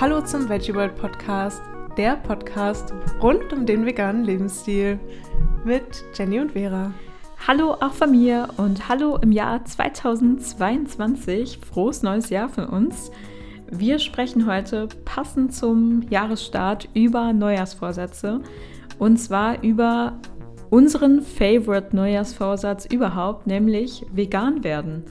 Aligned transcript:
Hallo 0.00 0.22
zum 0.22 0.48
Veggie 0.48 0.74
World 0.74 0.96
Podcast, 0.96 1.60
der 1.98 2.16
Podcast 2.16 2.94
rund 3.20 3.52
um 3.52 3.66
den 3.66 3.84
veganen 3.84 4.24
Lebensstil 4.24 4.98
mit 5.62 6.02
Jenny 6.14 6.40
und 6.40 6.52
Vera. 6.52 6.94
Hallo 7.46 7.74
auch 7.74 7.92
von 7.92 8.12
mir 8.12 8.48
und 8.56 8.88
hallo 8.88 9.18
im 9.18 9.30
Jahr 9.30 9.62
2022. 9.62 11.58
Frohes 11.58 12.02
neues 12.02 12.30
Jahr 12.30 12.48
von 12.48 12.64
uns. 12.64 13.10
Wir 13.70 13.98
sprechen 13.98 14.46
heute 14.46 14.88
passend 15.04 15.54
zum 15.54 16.00
Jahresstart 16.08 16.88
über 16.94 17.34
Neujahrsvorsätze 17.34 18.40
und 18.98 19.18
zwar 19.18 19.62
über 19.62 20.18
unseren 20.70 21.20
Favorite 21.20 21.94
Neujahrsvorsatz 21.94 22.86
überhaupt, 22.86 23.46
nämlich 23.46 24.06
vegan 24.10 24.64
werden 24.64 25.04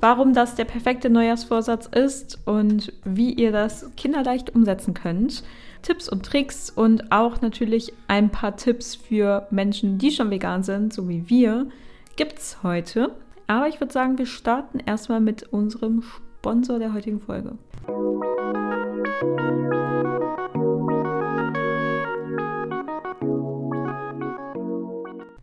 warum 0.00 0.32
das 0.34 0.54
der 0.54 0.64
perfekte 0.64 1.10
Neujahrsvorsatz 1.10 1.86
ist 1.86 2.38
und 2.44 2.92
wie 3.04 3.32
ihr 3.32 3.52
das 3.52 3.90
kinderleicht 3.96 4.54
umsetzen 4.54 4.94
könnt. 4.94 5.42
Tipps 5.82 6.08
und 6.08 6.26
Tricks 6.26 6.70
und 6.70 7.12
auch 7.12 7.40
natürlich 7.40 7.92
ein 8.08 8.30
paar 8.30 8.56
Tipps 8.56 8.94
für 8.94 9.46
Menschen, 9.50 9.98
die 9.98 10.10
schon 10.10 10.30
vegan 10.30 10.62
sind, 10.62 10.92
so 10.92 11.08
wie 11.08 11.28
wir, 11.28 11.68
gibt 12.16 12.38
es 12.38 12.62
heute. 12.62 13.14
Aber 13.46 13.68
ich 13.68 13.80
würde 13.80 13.92
sagen, 13.92 14.18
wir 14.18 14.26
starten 14.26 14.80
erstmal 14.80 15.20
mit 15.20 15.44
unserem 15.44 16.02
Sponsor 16.02 16.78
der 16.78 16.92
heutigen 16.92 17.20
Folge. 17.20 17.56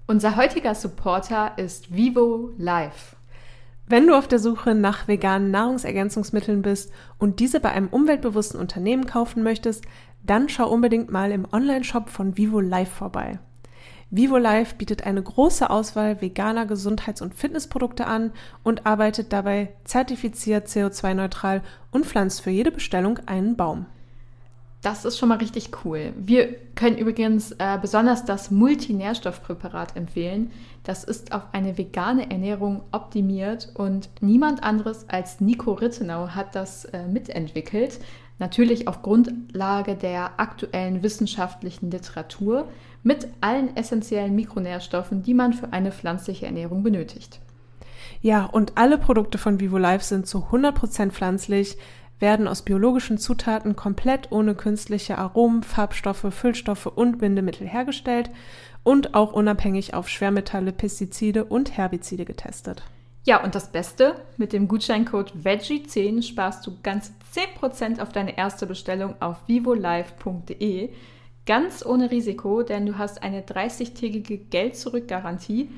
Unser 0.07 0.35
heutiger 0.35 0.75
Supporter 0.75 1.57
ist 1.57 1.95
Vivo 1.95 2.51
Life. 2.57 3.15
Wenn 3.93 4.07
du 4.07 4.17
auf 4.17 4.27
der 4.27 4.39
Suche 4.39 4.73
nach 4.73 5.07
veganen 5.07 5.51
Nahrungsergänzungsmitteln 5.51 6.63
bist 6.63 6.91
und 7.19 7.39
diese 7.39 7.59
bei 7.59 7.69
einem 7.69 7.89
umweltbewussten 7.89 8.59
Unternehmen 8.59 9.05
kaufen 9.05 9.43
möchtest, 9.43 9.85
dann 10.23 10.49
schau 10.49 10.67
unbedingt 10.67 11.11
mal 11.11 11.31
im 11.31 11.45
Online-Shop 11.51 12.09
von 12.09 12.35
Vivo 12.35 12.59
Life 12.59 12.91
vorbei. 12.91 13.37
Vivo 14.09 14.39
Life 14.39 14.77
bietet 14.77 15.05
eine 15.05 15.21
große 15.21 15.69
Auswahl 15.69 16.19
veganer 16.21 16.65
Gesundheits- 16.65 17.21
und 17.21 17.35
Fitnessprodukte 17.35 18.07
an 18.07 18.31
und 18.63 18.87
arbeitet 18.87 19.31
dabei 19.31 19.75
zertifiziert 19.83 20.69
CO2-neutral 20.69 21.61
und 21.91 22.07
pflanzt 22.07 22.41
für 22.41 22.49
jede 22.49 22.71
Bestellung 22.71 23.19
einen 23.27 23.55
Baum. 23.55 23.85
Das 24.83 25.05
ist 25.05 25.17
schon 25.17 25.29
mal 25.29 25.37
richtig 25.37 25.69
cool. 25.85 26.11
Wir 26.17 26.55
können 26.75 26.97
übrigens 26.97 27.53
äh, 27.53 27.79
besonders 27.81 28.25
das 28.25 28.51
Multinährstoffpräparat 28.51 29.95
empfehlen. 29.95 30.51
Das 30.83 31.05
ist 31.05 31.31
auf 31.31 31.43
eine 31.53 31.77
vegane 31.77 32.29
Ernährung 32.29 32.83
optimiert 32.91 33.69
und 33.75 34.09
niemand 34.19 34.61
anderes 34.61 35.07
als 35.07 35.39
Nico 35.39 35.71
Rittenau 35.71 36.27
hat 36.27 36.53
das 36.53 36.83
äh, 36.83 37.07
mitentwickelt. 37.07 38.01
Natürlich 38.39 38.89
auf 38.89 39.01
Grundlage 39.01 39.95
der 39.95 40.37
aktuellen 40.37 41.01
wissenschaftlichen 41.01 41.89
Literatur 41.89 42.67
mit 43.03 43.29
allen 43.39 43.77
essentiellen 43.77 44.35
Mikronährstoffen, 44.35 45.23
die 45.23 45.33
man 45.33 45.53
für 45.53 45.71
eine 45.71 45.93
pflanzliche 45.93 46.45
Ernährung 46.45 46.83
benötigt. 46.83 47.39
Ja, 48.21 48.45
und 48.45 48.77
alle 48.77 48.97
Produkte 48.97 49.37
von 49.37 49.61
Vivo 49.61 49.77
Life 49.77 50.03
sind 50.03 50.27
zu 50.27 50.39
100% 50.39 51.11
pflanzlich 51.11 51.77
werden 52.19 52.47
aus 52.47 52.61
biologischen 52.61 53.17
Zutaten 53.17 53.75
komplett 53.75 54.31
ohne 54.31 54.55
künstliche 54.55 55.17
Aromen, 55.17 55.63
Farbstoffe, 55.63 56.27
Füllstoffe 56.29 56.85
und 56.85 57.17
Bindemittel 57.17 57.67
hergestellt 57.67 58.29
und 58.83 59.13
auch 59.15 59.33
unabhängig 59.33 59.93
auf 59.93 60.09
Schwermetalle, 60.09 60.71
Pestizide 60.71 61.45
und 61.45 61.77
Herbizide 61.77 62.25
getestet. 62.25 62.83
Ja, 63.25 63.41
und 63.41 63.55
das 63.55 63.71
Beste, 63.71 64.15
mit 64.35 64.51
dem 64.51 64.67
Gutscheincode 64.67 65.33
VEGGIE10 65.43 66.23
sparst 66.23 66.67
du 66.67 66.77
ganz 66.83 67.13
10% 67.33 68.01
auf 68.01 68.11
deine 68.11 68.37
erste 68.37 68.67
Bestellung 68.67 69.15
auf 69.21 69.47
vivolive.de. 69.47 70.89
Ganz 71.45 71.85
ohne 71.85 72.11
Risiko, 72.11 72.63
denn 72.63 72.85
du 72.85 72.97
hast 72.97 73.23
eine 73.23 73.41
30-tägige 73.41 74.37
Geld-Zurück-Garantie. 74.49 75.71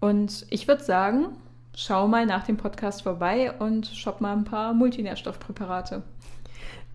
Und 0.00 0.46
ich 0.48 0.68
würde 0.68 0.84
sagen, 0.84 1.36
schau 1.76 2.08
mal 2.08 2.24
nach 2.26 2.44
dem 2.44 2.56
Podcast 2.56 3.02
vorbei 3.02 3.52
und 3.58 3.86
shop 3.86 4.20
mal 4.20 4.32
ein 4.32 4.44
paar 4.44 4.72
Multinährstoffpräparate. 4.72 6.02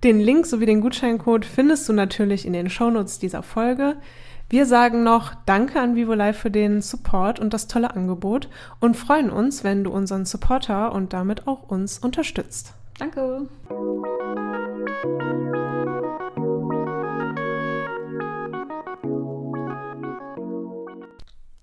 Den 0.03 0.19
Link 0.19 0.47
sowie 0.47 0.66
den 0.66 0.81
Gutscheincode 0.81 1.46
findest 1.46 1.88
du 1.88 1.94
natürlich 1.94 2.46
in 2.47 2.53
den 2.53 2.69
Shownotes 2.69 3.20
dieser 3.20 3.44
Folge. 3.44 3.97
Wir 4.50 4.66
sagen 4.66 5.03
noch 5.03 5.34
Danke 5.46 5.80
an 5.80 5.96
Vivo 5.96 6.16
Live 6.16 6.40
für 6.40 6.50
den 6.50 6.81
Support 6.81 7.40
und 7.40 7.53
das 7.53 7.68
tolle 7.68 7.96
Angebot 7.96 8.50
und 8.80 8.97
freuen 8.97 9.30
uns, 9.30 9.64
wenn 9.64 9.84
du 9.84 9.91
unseren 9.91 10.25
Supporter 10.25 10.91
und 10.94 11.14
damit 11.14 11.47
auch 11.47 11.70
uns 11.70 12.00
unterstützt. 12.00 12.74
Danke. 12.97 13.47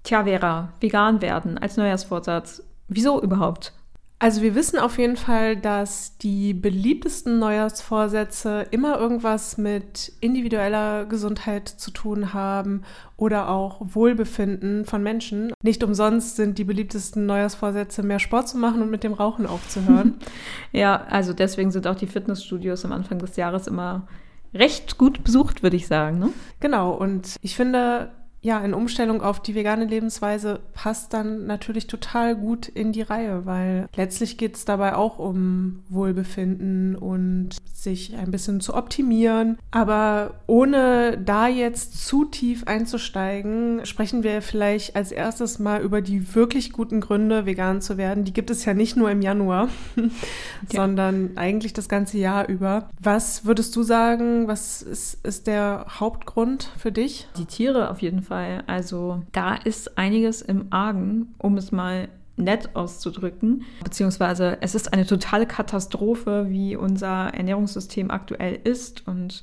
Tja, 0.04 0.24
Vera, 0.24 0.72
vegan 0.80 1.20
werden 1.20 1.58
als 1.58 1.76
Neujahrsvorsatz. 1.76 2.62
Wieso 2.88 3.22
überhaupt? 3.22 3.72
Also 4.20 4.42
wir 4.42 4.56
wissen 4.56 4.80
auf 4.80 4.98
jeden 4.98 5.16
Fall, 5.16 5.56
dass 5.56 6.18
die 6.18 6.52
beliebtesten 6.52 7.38
Neujahrsvorsätze 7.38 8.66
immer 8.72 8.98
irgendwas 8.98 9.58
mit 9.58 10.12
individueller 10.20 11.04
Gesundheit 11.04 11.68
zu 11.68 11.92
tun 11.92 12.34
haben 12.34 12.82
oder 13.16 13.48
auch 13.48 13.80
Wohlbefinden 13.80 14.84
von 14.84 15.04
Menschen. 15.04 15.52
Nicht 15.62 15.84
umsonst 15.84 16.34
sind 16.34 16.58
die 16.58 16.64
beliebtesten 16.64 17.26
Neujahrsvorsätze, 17.26 18.02
mehr 18.02 18.18
Sport 18.18 18.48
zu 18.48 18.58
machen 18.58 18.82
und 18.82 18.90
mit 18.90 19.04
dem 19.04 19.12
Rauchen 19.12 19.46
aufzuhören. 19.46 20.16
ja, 20.72 21.04
also 21.08 21.32
deswegen 21.32 21.70
sind 21.70 21.86
auch 21.86 21.94
die 21.94 22.08
Fitnessstudios 22.08 22.84
am 22.84 22.90
Anfang 22.90 23.20
des 23.20 23.36
Jahres 23.36 23.68
immer 23.68 24.08
recht 24.52 24.98
gut 24.98 25.22
besucht, 25.22 25.62
würde 25.62 25.76
ich 25.76 25.86
sagen. 25.86 26.18
Ne? 26.18 26.30
Genau, 26.58 26.90
und 26.90 27.36
ich 27.40 27.54
finde, 27.54 28.10
ja, 28.40 28.60
in 28.60 28.72
Umstellung 28.72 29.20
auf 29.20 29.40
die 29.40 29.54
vegane 29.54 29.84
Lebensweise 29.84 30.60
passt 30.72 31.12
dann 31.12 31.46
natürlich 31.46 31.88
total 31.88 32.36
gut 32.36 32.68
in 32.68 32.92
die 32.92 33.02
Reihe, 33.02 33.46
weil 33.46 33.88
letztlich 33.96 34.38
geht 34.38 34.54
es 34.54 34.64
dabei 34.64 34.94
auch 34.94 35.18
um 35.18 35.82
Wohlbefinden 35.88 36.94
und 36.94 37.56
sich 37.74 38.16
ein 38.16 38.30
bisschen 38.30 38.60
zu 38.60 38.74
optimieren. 38.74 39.58
Aber 39.70 40.34
ohne 40.46 41.18
da 41.18 41.48
jetzt 41.48 42.06
zu 42.06 42.24
tief 42.24 42.64
einzusteigen, 42.66 43.84
sprechen 43.84 44.22
wir 44.22 44.40
vielleicht 44.40 44.94
als 44.94 45.10
erstes 45.10 45.58
mal 45.58 45.80
über 45.80 46.00
die 46.00 46.34
wirklich 46.34 46.72
guten 46.72 47.00
Gründe, 47.00 47.44
vegan 47.44 47.80
zu 47.80 47.96
werden. 47.96 48.24
Die 48.24 48.32
gibt 48.32 48.50
es 48.50 48.64
ja 48.64 48.74
nicht 48.74 48.96
nur 48.96 49.10
im 49.10 49.22
Januar, 49.22 49.68
ja. 49.96 50.10
sondern 50.70 51.32
eigentlich 51.36 51.72
das 51.72 51.88
ganze 51.88 52.18
Jahr 52.18 52.48
über. 52.48 52.88
Was 53.00 53.44
würdest 53.44 53.74
du 53.74 53.82
sagen, 53.82 54.46
was 54.46 54.82
ist, 54.82 55.24
ist 55.26 55.46
der 55.48 55.86
Hauptgrund 55.88 56.70
für 56.78 56.92
dich? 56.92 57.28
Die 57.36 57.46
Tiere 57.46 57.90
auf 57.90 58.00
jeden 58.00 58.22
Fall. 58.22 58.27
Fall. 58.28 58.62
Also 58.66 59.22
da 59.32 59.54
ist 59.54 59.98
einiges 59.98 60.42
im 60.42 60.66
Argen, 60.70 61.34
um 61.38 61.56
es 61.56 61.72
mal 61.72 62.08
nett 62.36 62.76
auszudrücken. 62.76 63.64
Beziehungsweise 63.82 64.58
es 64.60 64.74
ist 64.74 64.92
eine 64.92 65.06
totale 65.06 65.46
Katastrophe, 65.46 66.46
wie 66.48 66.76
unser 66.76 67.34
Ernährungssystem 67.34 68.10
aktuell 68.10 68.58
ist 68.62 69.06
und 69.06 69.42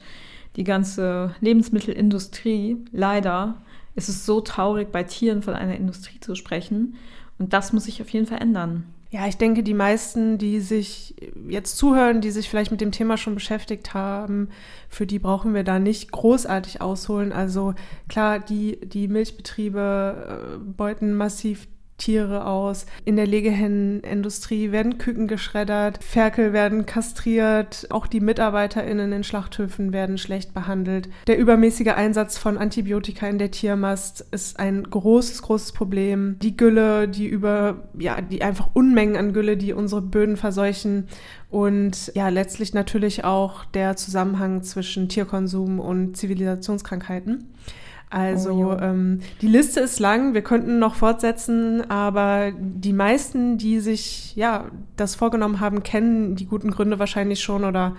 die 0.56 0.64
ganze 0.64 1.36
Lebensmittelindustrie. 1.42 2.78
Leider 2.92 3.62
ist 3.96 4.10
es 4.10 4.26
so 4.26 4.42
traurig, 4.42 4.92
bei 4.92 5.04
Tieren 5.04 5.42
von 5.42 5.54
einer 5.54 5.76
Industrie 5.76 6.20
zu 6.20 6.36
sprechen. 6.36 6.96
Und 7.38 7.54
das 7.54 7.74
muss 7.74 7.86
sich 7.86 8.02
auf 8.02 8.10
jeden 8.10 8.28
Fall 8.28 8.42
ändern. 8.42 8.86
Ja, 9.12 9.28
ich 9.28 9.38
denke, 9.38 9.64
die 9.64 9.74
meisten, 9.74 10.38
die 10.38 10.60
sich 10.60 11.16
jetzt 11.48 11.78
zuhören, 11.78 12.22
die 12.22 12.32
sich 12.32 12.50
vielleicht 12.50 12.72
mit 12.72 12.82
dem 12.82 12.92
Thema 12.92 13.18
schon 13.18 13.36
beschäftigt 13.36 13.94
haben, 13.94 14.50
für 14.90 15.06
die 15.06 15.20
brauchen 15.20 15.54
wir 15.54 15.64
da 15.64 15.80
nicht 15.80 16.12
großartig 16.12 16.82
ausholen. 16.82 17.32
Also 17.32 17.76
klar, 18.10 18.40
die, 18.40 18.80
die 18.82 19.08
Milchbetriebe 19.08 20.56
äh, 20.56 20.58
beuten 20.58 21.14
massiv 21.14 21.68
Tiere 21.98 22.46
aus. 22.46 22.86
In 23.06 23.16
der 23.16 23.26
Legehennenindustrie 23.26 24.72
werden 24.72 24.98
Küken 24.98 25.28
geschreddert, 25.28 26.04
Ferkel 26.04 26.52
werden 26.52 26.86
kastriert, 26.86 27.88
auch 27.90 28.08
die 28.08 28.20
MitarbeiterInnen 28.20 29.14
in 29.14 29.24
Schlachthöfen 29.24 29.94
werden 29.94 30.18
schlecht 30.18 30.54
behandelt. 30.54 31.10
Der 31.28 31.38
übermäßige 31.38 31.94
Einsatz 31.96 32.38
von 32.38 32.58
Antibiotika 32.58 33.28
in 33.28 33.38
der 33.38 33.52
Tiermast 33.52 34.26
ist 34.32 34.60
ein 34.60 34.84
großes, 34.84 35.42
großes 35.42 35.72
Problem. 35.72 36.38
Die 36.42 36.58
Gülle, 36.58 37.08
die 37.08 37.28
über, 37.28 37.88
ja, 37.98 38.20
die 38.22 38.42
einfach 38.42 38.70
Unmengen 38.74 39.16
an 39.16 39.34
Gülle, 39.34 39.56
die 39.56 39.74
unsere 39.74 40.02
Böden 40.02 40.36
verseuchen 40.36 41.08
und 41.50 42.12
ja, 42.16 42.28
letztlich 42.28 42.74
natürlich 42.74 43.24
auch 43.24 43.64
der 43.66 43.96
Zusammenhang 43.96 44.64
zwischen 44.64 45.08
Tierkonsum 45.08 45.80
und 45.80 46.18
Zivilisationskrankheiten. 46.18 47.54
Also 48.10 48.52
oh, 48.52 48.78
ähm, 48.80 49.22
die 49.42 49.48
Liste 49.48 49.80
ist 49.82 50.00
lang, 50.00 50.34
wir 50.34 50.42
könnten 50.42 50.80
noch 50.80 50.96
fortsetzen, 50.96 51.90
aber 51.90 52.52
die 52.58 52.94
meisten, 52.94 53.58
die 53.58 53.80
sich 53.80 54.36
ja 54.36 54.66
das 54.96 55.16
vorgenommen 55.16 55.60
haben, 55.60 55.84
kennen 55.84 56.36
die 56.36 56.46
guten 56.46 56.72
Gründe 56.72 57.00
wahrscheinlich 57.00 57.42
schon 57.42 57.66
oder 57.66 57.96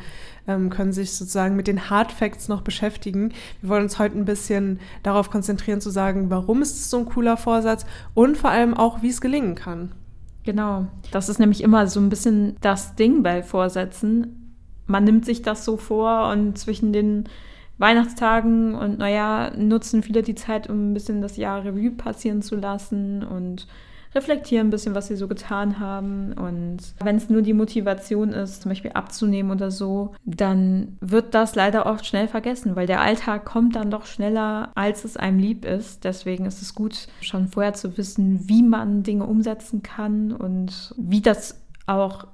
ähm, 0.47 0.71
können 0.71 0.93
sich 0.93 1.13
sozusagen 1.13 1.57
mit 1.57 1.67
den 1.67 1.91
Hard 1.91 2.13
Facts 2.13 2.49
noch 2.49 2.63
beschäftigen. 2.63 3.33
Wir 3.61 3.71
wollen 3.71 3.83
uns 3.83 3.99
heute 3.99 4.17
ein 4.17 4.25
bisschen 4.25 4.81
darauf 5.03 5.31
konzentrieren 5.31 5.81
zu 5.81 5.91
sagen, 5.91 6.31
warum 6.31 6.63
ist 6.63 6.77
es 6.77 6.89
so 6.89 6.99
ein 6.99 7.07
cooler 7.07 7.37
Vorsatz 7.37 7.85
und 8.15 8.39
vor 8.39 8.51
allem 8.51 8.75
auch, 8.75 9.03
wie 9.03 9.11
es 9.11 9.21
gelingen 9.21 9.57
kann. 9.57 9.93
Genau, 10.45 10.87
das 11.11 11.29
ist 11.29 11.41
nämlich 11.41 11.63
immer 11.63 11.89
so 11.89 11.99
ein 11.99 12.09
bisschen 12.09 12.57
das 12.61 12.95
Ding 12.95 13.25
bei 13.25 13.43
Vorsätzen 13.43 14.47
man 14.87 15.05
nimmt 15.05 15.25
sich 15.25 15.43
das 15.43 15.65
so 15.65 15.77
vor 15.77 16.31
und 16.31 16.59
zwischen 16.59 16.93
den 16.93 17.25
Weihnachtstagen 17.79 18.75
und 18.75 18.99
naja, 18.99 19.53
nutzen 19.57 20.03
viele 20.03 20.23
die 20.23 20.35
Zeit, 20.35 20.69
um 20.69 20.91
ein 20.91 20.95
bisschen 20.95 21.23
das 21.23 21.37
Jahr 21.37 21.65
Revue 21.65 21.91
passieren 21.91 22.43
zu 22.43 22.57
lassen 22.57 23.23
und 23.23 23.67
reflektieren 24.17 24.69
ein 24.69 24.71
bisschen, 24.71 24.95
was 24.95 25.09
sie 25.09 25.17
so 25.17 25.29
getan 25.29 25.79
haben. 25.79 26.33
Und 26.33 26.79
wenn 27.05 27.17
es 27.17 27.29
nur 27.29 27.43
die 27.43 27.53
Motivation 27.53 28.31
ist, 28.31 28.63
zum 28.63 28.71
Beispiel 28.71 28.93
abzunehmen 28.93 29.53
oder 29.53 29.71
so, 29.71 30.15
dann 30.25 30.97
wird 31.01 31.35
das 31.35 31.55
leider 31.55 31.87
oft 31.87 32.07
schnell 32.07 32.27
vergessen, 32.27 32.75
weil 32.75 32.87
der 32.87 33.03
Alltag 33.03 33.45
kommt 33.45 33.77
dann 33.77 33.91
doch 33.91 34.07
schneller, 34.07 34.71
als 34.75 35.05
es 35.05 35.17
einem 35.17 35.39
lieb 35.39 35.65
ist. 35.65 36.05
Deswegen 36.05 36.47
ist 36.47 36.63
es 36.63 36.75
gut, 36.75 37.09
schon 37.21 37.49
vorher 37.49 37.75
zu 37.75 37.97
wissen, 37.99 38.49
wie 38.49 38.63
man 38.63 39.03
Dinge 39.03 39.27
umsetzen 39.27 39.83
kann 39.83 40.33
und 40.33 40.95
wie 40.97 41.21
das 41.21 41.61
auch 41.87 42.27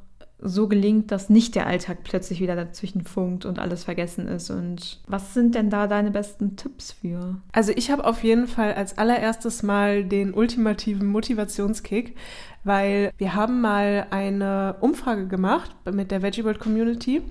so 0.42 0.68
gelingt, 0.68 1.10
dass 1.10 1.30
nicht 1.30 1.54
der 1.54 1.66
Alltag 1.66 1.98
plötzlich 2.04 2.40
wieder 2.40 2.56
dazwischen 2.56 3.04
funkt 3.04 3.44
und 3.44 3.58
alles 3.58 3.84
vergessen 3.84 4.28
ist. 4.28 4.50
Und 4.50 5.00
was 5.06 5.34
sind 5.34 5.54
denn 5.54 5.70
da 5.70 5.86
deine 5.86 6.10
besten 6.10 6.56
Tipps 6.56 6.92
für? 6.92 7.36
Also 7.52 7.72
ich 7.74 7.90
habe 7.90 8.04
auf 8.04 8.22
jeden 8.24 8.46
Fall 8.46 8.74
als 8.74 8.98
allererstes 8.98 9.62
mal 9.62 10.04
den 10.04 10.34
ultimativen 10.34 11.06
Motivationskick, 11.06 12.16
weil 12.64 13.12
wir 13.18 13.34
haben 13.34 13.60
mal 13.60 14.06
eine 14.10 14.76
Umfrage 14.80 15.26
gemacht 15.28 15.70
mit 15.90 16.10
der 16.10 16.22
Veggie 16.22 16.44
World 16.44 16.60
Community 16.60 17.22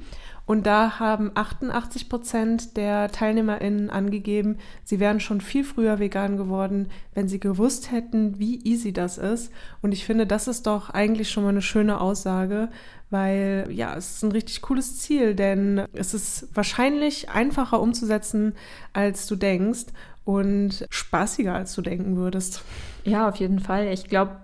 und 0.51 0.65
da 0.65 0.99
haben 0.99 1.31
88 1.33 2.09
Prozent 2.09 2.75
der 2.75 3.09
TeilnehmerInnen 3.09 3.89
angegeben, 3.89 4.57
sie 4.83 4.99
wären 4.99 5.21
schon 5.21 5.39
viel 5.39 5.63
früher 5.63 5.99
vegan 5.99 6.35
geworden, 6.35 6.89
wenn 7.13 7.29
sie 7.29 7.39
gewusst 7.39 7.89
hätten, 7.89 8.37
wie 8.37 8.61
easy 8.65 8.91
das 8.91 9.17
ist. 9.17 9.53
Und 9.81 9.93
ich 9.93 10.03
finde, 10.03 10.27
das 10.27 10.49
ist 10.49 10.67
doch 10.67 10.89
eigentlich 10.89 11.31
schon 11.31 11.43
mal 11.43 11.51
eine 11.51 11.61
schöne 11.61 12.01
Aussage, 12.01 12.67
weil 13.09 13.69
ja, 13.69 13.95
es 13.95 14.15
ist 14.15 14.23
ein 14.25 14.33
richtig 14.33 14.61
cooles 14.61 14.99
Ziel, 14.99 15.35
denn 15.35 15.85
es 15.93 16.13
ist 16.13 16.49
wahrscheinlich 16.53 17.29
einfacher 17.29 17.79
umzusetzen, 17.79 18.53
als 18.91 19.27
du 19.27 19.37
denkst 19.37 19.85
und 20.25 20.85
spaßiger, 20.89 21.55
als 21.55 21.73
du 21.75 21.81
denken 21.81 22.17
würdest. 22.17 22.61
Ja, 23.05 23.29
auf 23.29 23.37
jeden 23.37 23.59
Fall. 23.59 23.87
Ich 23.87 24.03
glaube, 24.03 24.35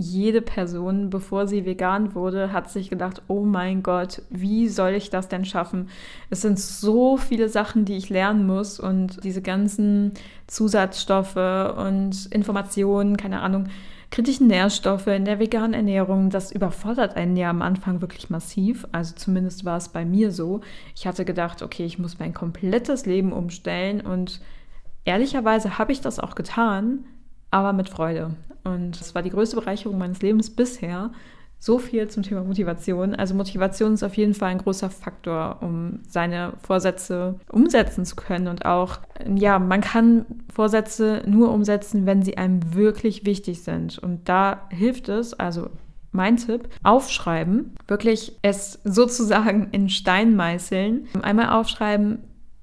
jede 0.00 0.42
Person, 0.42 1.10
bevor 1.10 1.46
sie 1.46 1.64
vegan 1.64 2.14
wurde, 2.14 2.52
hat 2.52 2.70
sich 2.70 2.90
gedacht, 2.90 3.22
oh 3.28 3.44
mein 3.44 3.82
Gott, 3.82 4.22
wie 4.30 4.68
soll 4.68 4.92
ich 4.92 5.10
das 5.10 5.28
denn 5.28 5.44
schaffen? 5.44 5.88
Es 6.30 6.40
sind 6.42 6.58
so 6.58 7.16
viele 7.16 7.48
Sachen, 7.48 7.84
die 7.84 7.96
ich 7.96 8.08
lernen 8.08 8.46
muss 8.46 8.80
und 8.80 9.22
diese 9.22 9.42
ganzen 9.42 10.12
Zusatzstoffe 10.46 11.36
und 11.36 12.26
Informationen, 12.32 13.16
keine 13.16 13.40
Ahnung, 13.40 13.68
kritischen 14.10 14.48
Nährstoffe 14.48 15.06
in 15.06 15.24
der 15.24 15.38
veganen 15.38 15.74
Ernährung, 15.74 16.30
das 16.30 16.50
überfordert 16.50 17.16
einen 17.16 17.36
ja 17.36 17.48
am 17.48 17.62
Anfang 17.62 18.00
wirklich 18.00 18.28
massiv. 18.28 18.86
Also 18.92 19.14
zumindest 19.14 19.64
war 19.64 19.76
es 19.76 19.88
bei 19.88 20.04
mir 20.04 20.32
so. 20.32 20.62
Ich 20.96 21.06
hatte 21.06 21.24
gedacht, 21.24 21.62
okay, 21.62 21.84
ich 21.84 21.98
muss 21.98 22.18
mein 22.18 22.34
komplettes 22.34 23.06
Leben 23.06 23.32
umstellen 23.32 24.00
und 24.00 24.40
ehrlicherweise 25.04 25.78
habe 25.78 25.92
ich 25.92 26.00
das 26.00 26.18
auch 26.18 26.34
getan, 26.34 27.04
aber 27.50 27.72
mit 27.72 27.88
Freude. 27.88 28.34
Und 28.64 29.00
es 29.00 29.14
war 29.14 29.22
die 29.22 29.30
größte 29.30 29.56
Bereicherung 29.56 29.98
meines 29.98 30.22
Lebens 30.22 30.50
bisher. 30.50 31.10
So 31.62 31.78
viel 31.78 32.08
zum 32.08 32.22
Thema 32.22 32.42
Motivation. 32.42 33.14
Also 33.14 33.34
Motivation 33.34 33.92
ist 33.92 34.02
auf 34.02 34.16
jeden 34.16 34.32
Fall 34.32 34.50
ein 34.50 34.58
großer 34.58 34.88
Faktor, 34.88 35.58
um 35.60 36.00
seine 36.08 36.54
Vorsätze 36.62 37.38
umsetzen 37.50 38.06
zu 38.06 38.16
können. 38.16 38.48
Und 38.48 38.64
auch, 38.64 38.98
ja, 39.34 39.58
man 39.58 39.82
kann 39.82 40.24
Vorsätze 40.52 41.22
nur 41.26 41.52
umsetzen, 41.52 42.06
wenn 42.06 42.22
sie 42.22 42.38
einem 42.38 42.74
wirklich 42.74 43.26
wichtig 43.26 43.62
sind. 43.62 43.98
Und 43.98 44.28
da 44.28 44.68
hilft 44.70 45.10
es, 45.10 45.34
also 45.34 45.68
mein 46.12 46.38
Tipp, 46.38 46.68
aufschreiben, 46.82 47.74
wirklich 47.86 48.38
es 48.40 48.80
sozusagen 48.84 49.68
in 49.72 49.90
Stein 49.90 50.36
meißeln. 50.36 51.08
Einmal 51.20 51.50
aufschreiben, 51.50 52.20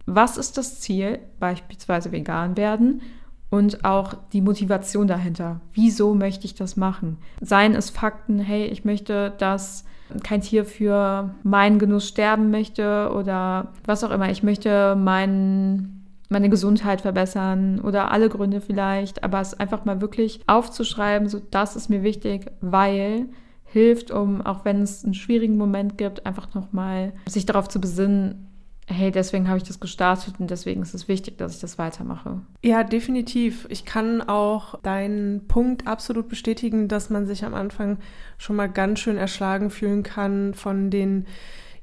was 0.07 0.37
ist 0.37 0.57
das 0.57 0.79
Ziel, 0.79 1.19
beispielsweise 1.39 2.11
vegan 2.11 2.57
werden 2.57 3.01
und 3.49 3.85
auch 3.85 4.13
die 4.33 4.41
Motivation 4.41 5.07
dahinter. 5.07 5.61
Wieso 5.73 6.13
möchte 6.13 6.45
ich 6.45 6.55
das 6.55 6.75
machen? 6.75 7.17
Seien 7.41 7.75
es 7.75 7.89
Fakten, 7.89 8.39
hey, 8.39 8.65
ich 8.65 8.85
möchte, 8.85 9.33
dass 9.37 9.85
kein 10.23 10.41
Tier 10.41 10.65
für 10.65 11.33
meinen 11.43 11.79
Genuss 11.79 12.07
sterben 12.07 12.49
möchte 12.51 13.11
oder 13.13 13.73
was 13.85 14.03
auch 14.03 14.11
immer. 14.11 14.29
Ich 14.29 14.43
möchte 14.43 14.95
mein, 14.95 16.03
meine 16.29 16.49
Gesundheit 16.49 17.01
verbessern 17.01 17.79
oder 17.81 18.11
alle 18.11 18.29
Gründe 18.29 18.61
vielleicht, 18.61 19.23
aber 19.23 19.41
es 19.41 19.53
einfach 19.53 19.85
mal 19.85 20.01
wirklich 20.01 20.41
aufzuschreiben, 20.47 21.27
so 21.27 21.41
das 21.51 21.75
ist 21.75 21.89
mir 21.89 22.03
wichtig, 22.03 22.51
weil 22.61 23.27
hilft, 23.65 24.11
um 24.11 24.41
auch 24.41 24.63
wenn 24.63 24.81
es 24.81 25.03
einen 25.03 25.13
schwierigen 25.13 25.57
Moment 25.57 25.97
gibt, 25.97 26.25
einfach 26.25 26.53
nochmal 26.53 27.11
sich 27.27 27.45
darauf 27.45 27.67
zu 27.67 27.81
besinnen, 27.81 28.47
hey, 28.89 29.11
deswegen 29.11 29.49
habe 29.49 29.57
ich 29.57 29.65
das 29.65 29.81
gestartet 29.81 30.35
und 30.39 30.49
deswegen 30.49 30.81
ist 30.81 30.93
es 30.93 31.09
wichtig, 31.09 31.37
dass 31.37 31.55
ich 31.55 31.59
das 31.59 31.77
weitermache. 31.77 32.41
Ja, 32.63 32.83
definitiv. 32.83 33.67
Ich 33.69 33.83
kann 33.83 34.21
auch 34.21 34.79
deinen 34.81 35.47
Punkt 35.47 35.87
absolut 35.87 36.29
bestätigen, 36.29 36.87
dass 36.87 37.09
man 37.09 37.27
sich 37.27 37.43
am 37.43 37.53
Anfang 37.53 37.97
schon 38.37 38.55
mal 38.55 38.67
ganz 38.67 38.99
schön 39.01 39.17
erschlagen 39.17 39.71
fühlen 39.71 40.03
kann 40.03 40.53
von 40.53 40.89
den 40.89 41.25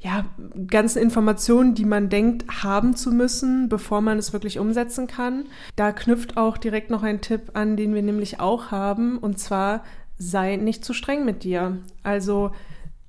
ja, 0.00 0.24
ganzen 0.66 1.00
Informationen, 1.00 1.74
die 1.74 1.84
man 1.84 2.08
denkt 2.08 2.62
haben 2.62 2.96
zu 2.96 3.10
müssen, 3.10 3.68
bevor 3.68 4.00
man 4.00 4.18
es 4.18 4.32
wirklich 4.32 4.58
umsetzen 4.58 5.06
kann. 5.06 5.46
Da 5.76 5.92
knüpft 5.92 6.36
auch 6.36 6.58
direkt 6.58 6.90
noch 6.90 7.02
ein 7.02 7.20
Tipp 7.20 7.50
an, 7.54 7.76
den 7.76 7.94
wir 7.94 8.02
nämlich 8.02 8.40
auch 8.40 8.70
haben, 8.70 9.18
und 9.18 9.38
zwar 9.38 9.82
sei 10.18 10.56
nicht 10.56 10.84
zu 10.84 10.94
streng 10.94 11.24
mit 11.24 11.42
dir. 11.42 11.78
Also 12.02 12.50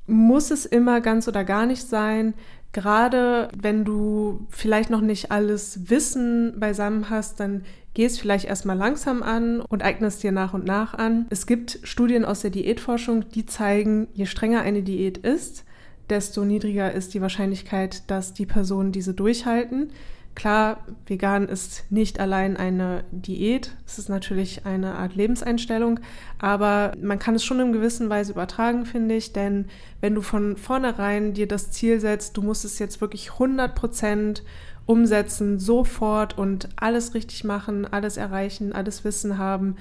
muss 0.07 0.51
es 0.51 0.65
immer 0.65 1.01
ganz 1.01 1.27
oder 1.27 1.43
gar 1.43 1.65
nicht 1.65 1.87
sein 1.87 2.33
gerade 2.75 3.47
wenn 3.57 3.85
du 3.85 4.45
vielleicht 4.49 4.89
noch 4.89 4.99
nicht 4.99 5.31
alles 5.31 5.89
Wissen 5.89 6.59
beisammen 6.59 7.09
hast, 7.09 7.39
dann 7.39 7.63
gehst 7.93 8.19
vielleicht 8.19 8.43
erstmal 8.45 8.75
langsam 8.75 9.23
an 9.23 9.61
und 9.61 9.81
eignest 9.81 10.21
dir 10.23 10.33
nach 10.33 10.53
und 10.53 10.65
nach 10.65 10.93
an. 10.93 11.25
Es 11.29 11.45
gibt 11.45 11.79
Studien 11.83 12.25
aus 12.25 12.41
der 12.41 12.51
Diätforschung, 12.51 13.29
die 13.29 13.45
zeigen, 13.45 14.09
je 14.13 14.25
strenger 14.25 14.61
eine 14.61 14.83
Diät 14.83 15.17
ist, 15.19 15.63
desto 16.09 16.43
niedriger 16.43 16.91
ist 16.91 17.13
die 17.13 17.21
Wahrscheinlichkeit, 17.21 18.03
dass 18.11 18.33
die 18.33 18.45
Personen 18.45 18.91
diese 18.91 19.13
durchhalten. 19.13 19.91
Klar, 20.35 20.85
vegan 21.07 21.47
ist 21.47 21.89
nicht 21.89 22.19
allein 22.19 22.57
eine 22.57 23.05
Diät, 23.11 23.71
es 23.87 23.97
ist 23.97 24.09
natürlich 24.09 24.65
eine 24.65 24.95
Art 24.95 25.15
Lebenseinstellung, 25.15 26.01
aber 26.39 26.91
man 27.01 27.19
kann 27.19 27.35
es 27.35 27.45
schon 27.45 27.61
in 27.61 27.71
gewisser 27.71 28.09
Weise 28.09 28.33
übertragen, 28.33 28.85
finde 28.85 29.15
ich, 29.15 29.31
denn 29.31 29.65
wenn 30.01 30.13
du 30.13 30.21
von 30.21 30.57
vornherein 30.57 31.33
dir 31.33 31.47
das 31.47 31.71
Ziel 31.71 32.01
setzt, 32.01 32.35
du 32.35 32.41
musst 32.41 32.65
es 32.65 32.79
jetzt 32.79 32.99
wirklich 32.99 33.31
100 33.31 33.73
Prozent 33.73 34.43
umsetzen, 34.85 35.57
sofort 35.57 36.37
und 36.37 36.67
alles 36.75 37.13
richtig 37.13 37.45
machen, 37.45 37.85
alles 37.91 38.17
erreichen, 38.17 38.73
alles 38.73 39.05
Wissen 39.05 39.37
haben, 39.37 39.77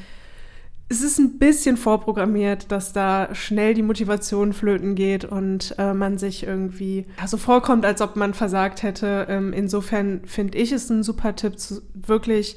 es 0.89 1.03
ist 1.03 1.19
ein 1.19 1.39
bisschen 1.39 1.77
vorprogrammiert, 1.77 2.71
dass 2.71 2.93
da 2.93 3.35
schnell 3.35 3.75
die 3.75 3.83
Motivation 3.83 4.53
flöten 4.53 4.95
geht 4.95 5.25
und 5.25 5.75
äh, 5.79 5.95
man 5.95 6.19
sich 6.19 6.45
irgendwie 6.45 7.07
ja, 7.19 7.27
so 7.27 7.37
vorkommt, 7.37 7.87
als 7.87 8.01
ob 8.01 8.17
man 8.17 8.35
versagt 8.35 8.83
hätte. 8.83 9.27
Ähm, 9.29 9.53
insofern 9.53 10.23
finde 10.27 10.59
ich 10.59 10.73
es 10.73 10.91
ein 10.91 11.03
super 11.03 11.35
Tipp, 11.35 11.59
zu, 11.59 11.83
wirklich 11.95 12.57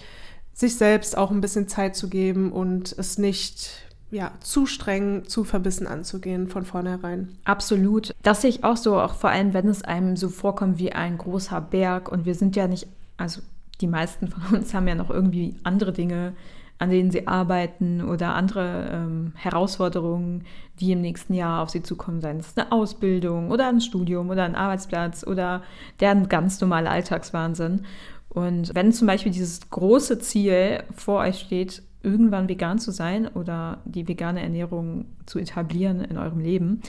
sich 0.53 0.75
selbst 0.75 1.17
auch 1.17 1.31
ein 1.31 1.41
bisschen 1.41 1.67
Zeit 1.67 1.95
zu 1.95 2.09
geben 2.09 2.51
und 2.51 2.93
es 2.97 3.17
nicht 3.17 3.87
ja, 4.09 4.31
zu 4.39 4.65
streng, 4.65 5.25
zu 5.25 5.43
verbissen 5.43 5.85
anzugehen 5.85 6.47
von 6.47 6.65
vornherein. 6.65 7.37
Absolut. 7.43 8.13
Das 8.23 8.41
sehe 8.41 8.49
ich 8.49 8.63
auch 8.63 8.77
so, 8.77 8.99
auch 8.99 9.15
vor 9.15 9.29
allem, 9.29 9.53
wenn 9.53 9.67
es 9.67 9.83
einem 9.83 10.15
so 10.15 10.29
vorkommt 10.29 10.79
wie 10.79 10.93
ein 10.93 11.17
großer 11.17 11.61
Berg 11.61 12.09
und 12.09 12.25
wir 12.25 12.35
sind 12.35 12.55
ja 12.55 12.67
nicht, 12.67 12.87
also 13.17 13.41
die 13.81 13.87
meisten 13.87 14.27
von 14.27 14.57
uns 14.57 14.73
haben 14.73 14.87
ja 14.87 14.95
noch 14.95 15.09
irgendwie 15.09 15.55
andere 15.63 15.93
Dinge 15.93 16.33
an 16.79 16.89
denen 16.89 17.11
sie 17.11 17.27
arbeiten 17.27 18.03
oder 18.03 18.35
andere 18.35 18.89
ähm, 18.91 19.33
Herausforderungen, 19.35 20.43
die 20.79 20.91
im 20.91 21.01
nächsten 21.01 21.33
Jahr 21.33 21.63
auf 21.63 21.69
sie 21.69 21.81
zukommen, 21.81 22.21
seien 22.21 22.37
es 22.37 22.55
eine 22.55 22.71
Ausbildung 22.71 23.49
oder 23.49 23.67
ein 23.67 23.81
Studium 23.81 24.29
oder 24.29 24.43
ein 24.43 24.55
Arbeitsplatz 24.55 25.25
oder 25.25 25.63
deren 25.99 26.29
ganz 26.29 26.61
normale 26.61 26.89
Alltagswahnsinn. 26.89 27.81
Und 28.29 28.75
wenn 28.75 28.91
zum 28.91 29.07
Beispiel 29.07 29.31
dieses 29.31 29.69
große 29.69 30.19
Ziel 30.19 30.83
vor 30.95 31.21
euch 31.21 31.39
steht, 31.39 31.81
irgendwann 32.03 32.47
vegan 32.47 32.77
zu 32.77 32.91
sein 32.91 33.27
oder 33.27 33.79
die 33.85 34.07
vegane 34.07 34.41
Ernährung 34.41 35.05
zu 35.25 35.39
etablieren 35.39 36.01
in 36.01 36.17
eurem 36.17 36.39
Leben, 36.39 36.81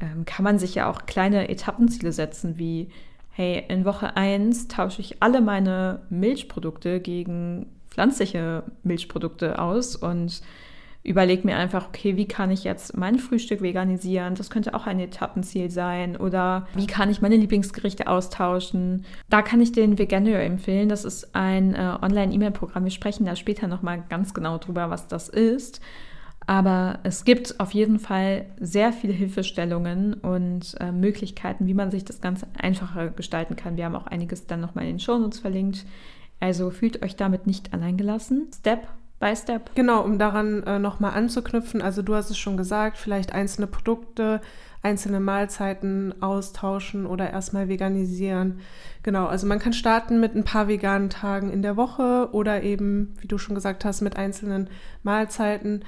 ähm, 0.00 0.24
kann 0.26 0.44
man 0.44 0.58
sich 0.58 0.74
ja 0.74 0.90
auch 0.90 1.06
kleine 1.06 1.48
Etappenziele 1.48 2.12
setzen, 2.12 2.58
wie 2.58 2.88
hey, 3.30 3.64
in 3.68 3.84
Woche 3.84 4.16
1 4.16 4.68
tausche 4.68 5.00
ich 5.00 5.22
alle 5.22 5.40
meine 5.40 6.02
Milchprodukte 6.10 7.00
gegen 7.00 7.66
pflanzliche 7.90 8.64
Milchprodukte 8.82 9.58
aus 9.58 9.96
und 9.96 10.42
überlege 11.02 11.46
mir 11.46 11.56
einfach, 11.56 11.88
okay, 11.88 12.16
wie 12.16 12.28
kann 12.28 12.50
ich 12.50 12.64
jetzt 12.64 12.96
mein 12.96 13.18
Frühstück 13.18 13.62
veganisieren? 13.62 14.34
Das 14.34 14.50
könnte 14.50 14.74
auch 14.74 14.86
ein 14.86 15.00
Etappenziel 15.00 15.70
sein. 15.70 16.16
Oder 16.16 16.66
wie 16.74 16.86
kann 16.86 17.10
ich 17.10 17.22
meine 17.22 17.36
Lieblingsgerichte 17.36 18.06
austauschen? 18.06 19.06
Da 19.30 19.40
kann 19.40 19.62
ich 19.62 19.72
den 19.72 19.98
Veganuary 19.98 20.44
empfehlen. 20.44 20.90
Das 20.90 21.04
ist 21.04 21.34
ein 21.34 21.74
äh, 21.74 21.96
Online-E-Mail-Programm. 22.02 22.84
Wir 22.84 22.90
sprechen 22.90 23.24
da 23.24 23.34
später 23.34 23.66
nochmal 23.66 24.04
ganz 24.10 24.34
genau 24.34 24.58
drüber, 24.58 24.90
was 24.90 25.08
das 25.08 25.30
ist. 25.30 25.80
Aber 26.46 26.98
es 27.02 27.24
gibt 27.24 27.60
auf 27.60 27.72
jeden 27.72 27.98
Fall 27.98 28.46
sehr 28.58 28.92
viele 28.92 29.12
Hilfestellungen 29.12 30.14
und 30.14 30.74
äh, 30.80 30.90
Möglichkeiten, 30.92 31.66
wie 31.66 31.74
man 31.74 31.90
sich 31.90 32.04
das 32.04 32.20
Ganze 32.20 32.46
einfacher 32.58 33.08
gestalten 33.08 33.56
kann. 33.56 33.76
Wir 33.76 33.86
haben 33.86 33.96
auch 33.96 34.06
einiges 34.06 34.46
dann 34.46 34.60
nochmal 34.60 34.84
in 34.84 34.94
den 34.94 35.00
Shownotes 35.00 35.38
verlinkt. 35.38 35.86
Also 36.40 36.70
fühlt 36.70 37.02
euch 37.02 37.16
damit 37.16 37.46
nicht 37.46 37.72
alleingelassen. 37.72 38.48
Step 38.58 38.88
by 39.20 39.36
Step. 39.36 39.70
Genau, 39.74 40.02
um 40.02 40.18
daran 40.18 40.62
äh, 40.64 40.78
nochmal 40.78 41.12
anzuknüpfen. 41.12 41.82
Also 41.82 42.02
du 42.02 42.14
hast 42.14 42.30
es 42.30 42.38
schon 42.38 42.56
gesagt, 42.56 42.96
vielleicht 42.96 43.32
einzelne 43.32 43.66
Produkte, 43.66 44.40
einzelne 44.82 45.20
Mahlzeiten 45.20 46.22
austauschen 46.22 47.06
oder 47.06 47.30
erstmal 47.30 47.68
veganisieren. 47.68 48.60
Genau, 49.02 49.26
also 49.26 49.46
man 49.46 49.58
kann 49.58 49.74
starten 49.74 50.20
mit 50.20 50.34
ein 50.34 50.44
paar 50.44 50.68
veganen 50.68 51.10
Tagen 51.10 51.50
in 51.50 51.60
der 51.62 51.76
Woche 51.76 52.30
oder 52.32 52.62
eben, 52.62 53.14
wie 53.20 53.28
du 53.28 53.36
schon 53.36 53.54
gesagt 53.54 53.84
hast, 53.84 54.00
mit 54.00 54.16
einzelnen 54.16 54.70
Mahlzeiten 55.02 55.84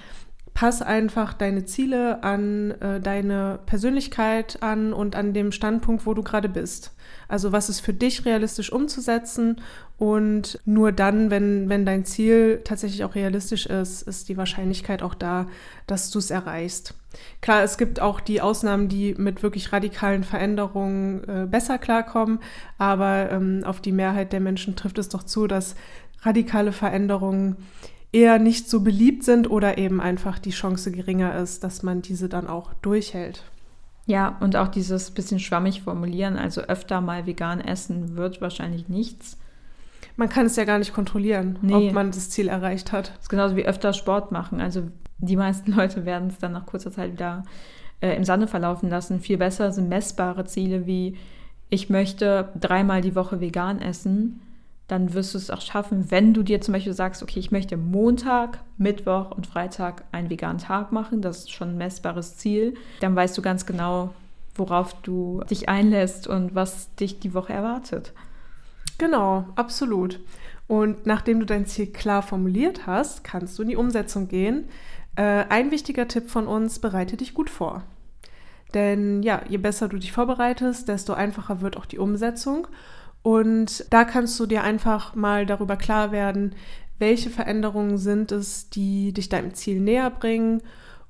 pass 0.54 0.82
einfach 0.82 1.32
deine 1.32 1.64
Ziele 1.64 2.22
an 2.22 2.72
äh, 2.72 3.00
deine 3.00 3.58
Persönlichkeit 3.66 4.62
an 4.62 4.92
und 4.92 5.16
an 5.16 5.32
dem 5.32 5.50
Standpunkt, 5.52 6.06
wo 6.06 6.14
du 6.14 6.22
gerade 6.22 6.48
bist. 6.48 6.92
Also 7.28 7.52
was 7.52 7.70
ist 7.70 7.80
für 7.80 7.94
dich 7.94 8.26
realistisch 8.26 8.70
umzusetzen 8.70 9.60
und 9.96 10.58
nur 10.64 10.92
dann, 10.92 11.30
wenn, 11.30 11.68
wenn 11.68 11.86
dein 11.86 12.04
Ziel 12.04 12.60
tatsächlich 12.64 13.04
auch 13.04 13.14
realistisch 13.14 13.66
ist, 13.66 14.02
ist 14.02 14.28
die 14.28 14.36
Wahrscheinlichkeit 14.36 15.02
auch 15.02 15.14
da, 15.14 15.46
dass 15.86 16.10
du 16.10 16.18
es 16.18 16.30
erreichst. 16.30 16.94
Klar, 17.40 17.62
es 17.62 17.78
gibt 17.78 18.00
auch 18.00 18.20
die 18.20 18.40
Ausnahmen, 18.40 18.88
die 18.88 19.14
mit 19.14 19.42
wirklich 19.42 19.72
radikalen 19.72 20.24
Veränderungen 20.24 21.24
äh, 21.28 21.46
besser 21.46 21.78
klarkommen, 21.78 22.40
aber 22.78 23.30
ähm, 23.30 23.62
auf 23.64 23.80
die 23.80 23.92
Mehrheit 23.92 24.32
der 24.32 24.40
Menschen 24.40 24.76
trifft 24.76 24.98
es 24.98 25.08
doch 25.08 25.22
zu, 25.22 25.46
dass 25.46 25.76
radikale 26.22 26.72
Veränderungen 26.72 27.56
eher 28.12 28.38
nicht 28.38 28.68
so 28.68 28.80
beliebt 28.80 29.24
sind 29.24 29.50
oder 29.50 29.78
eben 29.78 30.00
einfach 30.00 30.38
die 30.38 30.50
Chance 30.50 30.92
geringer 30.92 31.34
ist, 31.36 31.64
dass 31.64 31.82
man 31.82 32.02
diese 32.02 32.28
dann 32.28 32.46
auch 32.46 32.74
durchhält. 32.74 33.44
Ja, 34.06 34.36
und 34.40 34.56
auch 34.56 34.68
dieses 34.68 35.10
bisschen 35.12 35.38
schwammig 35.38 35.82
formulieren, 35.82 36.36
also 36.36 36.62
öfter 36.62 37.00
mal 37.00 37.26
vegan 37.26 37.60
essen 37.60 38.16
wird 38.16 38.40
wahrscheinlich 38.40 38.88
nichts. 38.88 39.38
Man 40.16 40.28
kann 40.28 40.46
es 40.46 40.56
ja 40.56 40.64
gar 40.64 40.78
nicht 40.78 40.92
kontrollieren, 40.92 41.58
nee. 41.62 41.74
ob 41.88 41.92
man 41.92 42.10
das 42.10 42.28
Ziel 42.28 42.48
erreicht 42.48 42.92
hat. 42.92 43.10
Das 43.10 43.22
ist 43.22 43.28
genauso 43.28 43.56
wie 43.56 43.64
öfter 43.64 43.92
Sport 43.92 44.30
machen. 44.30 44.60
Also 44.60 44.82
die 45.18 45.36
meisten 45.36 45.72
Leute 45.76 46.04
werden 46.04 46.28
es 46.28 46.38
dann 46.38 46.52
nach 46.52 46.66
kurzer 46.66 46.92
Zeit 46.92 47.12
wieder 47.12 47.44
äh, 48.00 48.14
im 48.16 48.24
Sande 48.24 48.46
verlaufen 48.46 48.90
lassen. 48.90 49.20
Viel 49.20 49.38
besser 49.38 49.72
sind 49.72 49.88
messbare 49.88 50.44
Ziele 50.44 50.86
wie 50.86 51.16
ich 51.70 51.88
möchte 51.88 52.50
dreimal 52.60 53.00
die 53.00 53.14
Woche 53.14 53.40
vegan 53.40 53.80
essen 53.80 54.42
dann 54.88 55.14
wirst 55.14 55.34
du 55.34 55.38
es 55.38 55.50
auch 55.50 55.60
schaffen, 55.60 56.10
wenn 56.10 56.34
du 56.34 56.42
dir 56.42 56.60
zum 56.60 56.72
Beispiel 56.72 56.92
sagst, 56.92 57.22
okay, 57.22 57.38
ich 57.38 57.50
möchte 57.50 57.76
Montag, 57.76 58.60
Mittwoch 58.76 59.30
und 59.30 59.46
Freitag 59.46 60.04
einen 60.12 60.28
veganen 60.28 60.58
Tag 60.58 60.92
machen, 60.92 61.22
das 61.22 61.40
ist 61.40 61.52
schon 61.52 61.70
ein 61.70 61.78
messbares 61.78 62.36
Ziel, 62.36 62.74
dann 63.00 63.16
weißt 63.16 63.36
du 63.38 63.42
ganz 63.42 63.64
genau, 63.64 64.12
worauf 64.54 64.94
du 65.02 65.42
dich 65.48 65.68
einlässt 65.68 66.26
und 66.26 66.54
was 66.54 66.94
dich 66.96 67.20
die 67.20 67.32
Woche 67.32 67.52
erwartet. 67.52 68.12
Genau, 68.98 69.46
absolut. 69.56 70.20
Und 70.68 71.06
nachdem 71.06 71.40
du 71.40 71.46
dein 71.46 71.66
Ziel 71.66 71.86
klar 71.86 72.22
formuliert 72.22 72.86
hast, 72.86 73.24
kannst 73.24 73.58
du 73.58 73.62
in 73.62 73.68
die 73.68 73.76
Umsetzung 73.76 74.28
gehen. 74.28 74.68
Äh, 75.16 75.44
ein 75.48 75.70
wichtiger 75.70 76.08
Tipp 76.08 76.30
von 76.30 76.46
uns, 76.46 76.78
bereite 76.78 77.16
dich 77.16 77.34
gut 77.34 77.50
vor. 77.50 77.82
Denn 78.74 79.22
ja, 79.22 79.42
je 79.48 79.58
besser 79.58 79.88
du 79.88 79.98
dich 79.98 80.12
vorbereitest, 80.12 80.88
desto 80.88 81.12
einfacher 81.12 81.60
wird 81.60 81.76
auch 81.76 81.86
die 81.86 81.98
Umsetzung. 81.98 82.68
Und 83.22 83.86
da 83.90 84.04
kannst 84.04 84.38
du 84.40 84.46
dir 84.46 84.62
einfach 84.62 85.14
mal 85.14 85.46
darüber 85.46 85.76
klar 85.76 86.12
werden, 86.12 86.54
welche 86.98 87.30
Veränderungen 87.30 87.98
sind 87.98 88.32
es, 88.32 88.70
die 88.70 89.12
dich 89.12 89.28
deinem 89.28 89.54
Ziel 89.54 89.80
näher 89.80 90.10
bringen 90.10 90.62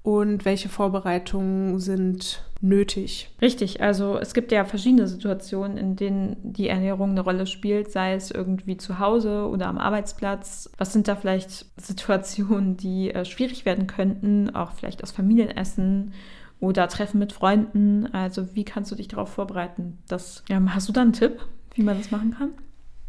und 0.03 0.45
welche 0.45 0.69
Vorbereitungen 0.69 1.79
sind 1.79 2.43
nötig. 2.61 3.31
Richtig, 3.41 3.81
also 3.83 4.19
es 4.19 4.35
gibt 4.35 4.53
ja 4.53 4.65
verschiedene 4.65 5.07
Situationen, 5.07 5.77
in 5.77 5.97
denen 5.97 6.37
die 6.43 6.69
Ernährung 6.69 7.11
eine 7.11 7.21
Rolle 7.21 7.47
spielt, 7.47 7.91
sei 7.91 8.15
es 8.15 8.31
irgendwie 8.31 8.77
zu 8.77 8.99
Hause 8.99 9.49
oder 9.49 9.67
am 9.67 9.79
Arbeitsplatz. 9.79 10.71
Was 10.79 10.93
sind 10.93 11.09
da 11.09 11.17
vielleicht 11.17 11.67
Situationen, 11.81 12.77
die 12.77 13.13
äh, 13.13 13.25
schwierig 13.25 13.65
werden 13.65 13.87
könnten, 13.87 14.55
auch 14.55 14.73
vielleicht 14.73 15.03
aus 15.03 15.13
Familienessen 15.13 16.15
oder 16.59 16.89
Treffen 16.89 17.19
mit 17.19 17.33
Freunden? 17.33 18.09
Also 18.13 18.55
wie 18.55 18.65
kannst 18.65 18.91
du 18.91 18.97
dich 18.97 19.09
darauf 19.09 19.29
vorbereiten? 19.29 19.99
Das, 20.09 20.43
ja, 20.49 20.61
hast 20.69 20.89
du 20.89 20.93
da 20.93 21.03
einen 21.03 21.13
Tipp? 21.13 21.41
Wie 21.75 21.83
man 21.83 21.99
das 21.99 22.11
machen 22.11 22.35
kann? 22.37 22.53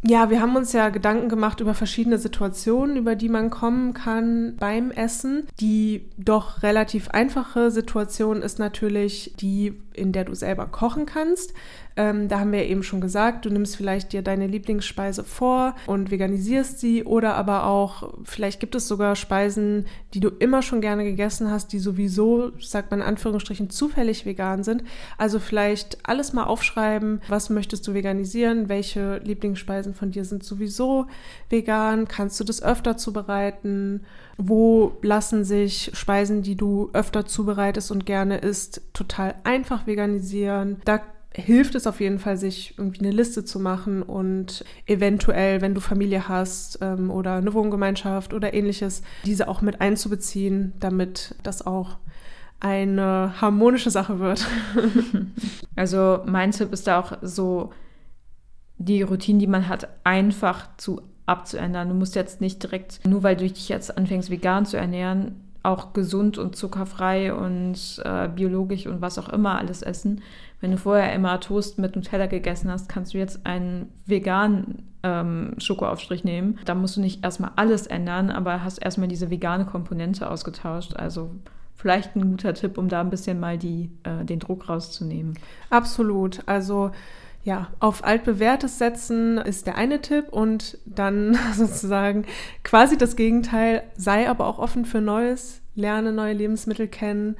Ja, 0.05 0.29
wir 0.29 0.41
haben 0.41 0.55
uns 0.57 0.73
ja 0.73 0.89
Gedanken 0.89 1.29
gemacht 1.29 1.61
über 1.61 1.73
verschiedene 1.73 2.17
Situationen, 2.17 2.97
über 2.97 3.15
die 3.15 3.29
man 3.29 3.49
kommen 3.49 3.93
kann 3.93 4.57
beim 4.59 4.91
Essen. 4.91 5.47
Die 5.61 6.09
doch 6.17 6.61
relativ 6.61 7.09
einfache 7.09 7.71
Situation 7.71 8.41
ist 8.41 8.59
natürlich 8.59 9.33
die, 9.39 9.81
in 9.93 10.11
der 10.11 10.25
du 10.25 10.33
selber 10.33 10.65
kochen 10.67 11.05
kannst. 11.05 11.53
Ähm, 11.95 12.27
da 12.27 12.39
haben 12.39 12.51
wir 12.51 12.65
eben 12.65 12.81
schon 12.81 13.01
gesagt, 13.01 13.45
du 13.45 13.49
nimmst 13.49 13.75
vielleicht 13.75 14.13
dir 14.13 14.23
deine 14.23 14.47
Lieblingsspeise 14.47 15.23
vor 15.23 15.75
und 15.85 16.09
veganisierst 16.09 16.79
sie 16.79 17.03
oder 17.03 17.35
aber 17.35 17.65
auch, 17.65 18.13
vielleicht 18.23 18.59
gibt 18.59 18.73
es 18.73 18.87
sogar 18.87 19.15
Speisen, 19.15 19.85
die 20.13 20.19
du 20.19 20.29
immer 20.29 20.63
schon 20.63 20.81
gerne 20.81 21.03
gegessen 21.03 21.51
hast, 21.51 21.71
die 21.71 21.77
sowieso, 21.77 22.51
sagt 22.59 22.89
man 22.89 23.01
in 23.01 23.05
Anführungsstrichen, 23.05 23.69
zufällig 23.69 24.25
vegan 24.25 24.63
sind. 24.63 24.83
Also 25.19 25.39
vielleicht 25.39 25.99
alles 26.07 26.33
mal 26.33 26.45
aufschreiben, 26.45 27.21
was 27.27 27.51
möchtest 27.51 27.87
du 27.87 27.93
veganisieren, 27.93 28.69
welche 28.69 29.17
Lieblingsspeisen 29.17 29.93
von 29.93 30.09
dir 30.09 30.25
sind 30.25 30.43
sowieso 30.43 31.05
vegan, 31.49 32.07
kannst 32.07 32.39
du 32.39 32.43
das 32.43 32.63
öfter 32.63 32.97
zubereiten, 32.97 34.03
wo 34.37 34.97
lassen 35.01 35.43
sich 35.43 35.91
Speisen, 35.93 36.41
die 36.41 36.55
du 36.55 36.89
öfter 36.93 37.25
zubereitest 37.25 37.91
und 37.91 38.05
gerne 38.05 38.37
isst, 38.37 38.81
total 38.93 39.35
einfach 39.43 39.85
veganisieren. 39.87 40.81
Da 40.85 41.01
hilft 41.35 41.75
es 41.75 41.87
auf 41.87 41.99
jeden 41.99 42.19
Fall, 42.19 42.37
sich 42.37 42.75
irgendwie 42.77 42.99
eine 43.01 43.11
Liste 43.11 43.43
zu 43.43 43.59
machen 43.59 44.03
und 44.03 44.63
eventuell, 44.85 45.61
wenn 45.61 45.73
du 45.73 45.81
Familie 45.81 46.27
hast 46.27 46.79
ähm, 46.81 47.09
oder 47.09 47.35
eine 47.35 47.53
Wohngemeinschaft 47.53 48.33
oder 48.33 48.53
ähnliches, 48.53 49.01
diese 49.25 49.47
auch 49.47 49.61
mit 49.61 49.81
einzubeziehen, 49.81 50.73
damit 50.79 51.35
das 51.43 51.65
auch 51.65 51.97
eine 52.59 53.33
harmonische 53.41 53.89
Sache 53.89 54.19
wird. 54.19 54.47
also 55.75 56.19
mein 56.25 56.51
Tipp 56.51 56.71
ist 56.71 56.87
da 56.87 56.99
auch 56.99 57.17
so, 57.21 57.71
die 58.77 59.01
Routine, 59.01 59.39
die 59.39 59.47
man 59.47 59.67
hat, 59.67 59.87
einfach 60.03 60.69
zu 60.77 61.01
abzuändern. 61.25 61.89
Du 61.89 61.95
musst 61.95 62.15
jetzt 62.15 62.41
nicht 62.41 62.61
direkt, 62.63 63.05
nur 63.07 63.23
weil 63.23 63.35
du 63.35 63.47
dich 63.47 63.69
jetzt 63.69 63.97
anfängst, 63.97 64.29
vegan 64.29 64.65
zu 64.65 64.77
ernähren, 64.77 65.35
auch 65.63 65.93
gesund 65.93 66.37
und 66.37 66.55
zuckerfrei 66.55 67.33
und 67.33 68.01
äh, 68.03 68.27
biologisch 68.27 68.85
und 68.85 69.01
was 69.01 69.17
auch 69.17 69.29
immer 69.29 69.57
alles 69.57 69.81
essen. 69.81 70.21
Wenn 70.59 70.71
du 70.71 70.77
vorher 70.77 71.13
immer 71.13 71.39
Toast 71.39 71.79
mit 71.79 71.95
Nutella 71.95 72.25
gegessen 72.25 72.69
hast, 72.69 72.89
kannst 72.89 73.13
du 73.13 73.17
jetzt 73.17 73.45
einen 73.45 73.89
veganen 74.05 74.89
ähm, 75.03 75.55
Schokoaufstrich 75.57 76.23
nehmen. 76.23 76.59
Da 76.65 76.75
musst 76.75 76.97
du 76.97 77.01
nicht 77.01 77.23
erstmal 77.23 77.51
alles 77.55 77.87
ändern, 77.87 78.29
aber 78.29 78.63
hast 78.63 78.77
erstmal 78.77 79.07
diese 79.07 79.29
vegane 79.29 79.65
Komponente 79.65 80.29
ausgetauscht. 80.29 80.95
Also 80.95 81.31
vielleicht 81.75 82.15
ein 82.15 82.31
guter 82.31 82.53
Tipp, 82.53 82.77
um 82.77 82.87
da 82.87 83.01
ein 83.01 83.09
bisschen 83.09 83.39
mal 83.39 83.57
die, 83.57 83.89
äh, 84.03 84.23
den 84.23 84.39
Druck 84.39 84.69
rauszunehmen. 84.69 85.37
Absolut. 85.69 86.39
Also 86.45 86.91
ja, 87.43 87.67
auf 87.79 88.03
altbewährtes 88.05 88.77
setzen 88.77 89.37
ist 89.37 89.67
der 89.67 89.75
eine 89.75 90.01
Tipp 90.01 90.29
und 90.31 90.77
dann 90.85 91.37
sozusagen 91.55 92.25
quasi 92.63 92.97
das 92.97 93.15
Gegenteil, 93.15 93.83
sei 93.97 94.29
aber 94.29 94.47
auch 94.47 94.59
offen 94.59 94.85
für 94.85 95.01
Neues, 95.01 95.61
lerne 95.75 96.13
neue 96.13 96.33
Lebensmittel 96.33 96.87
kennen 96.87 97.35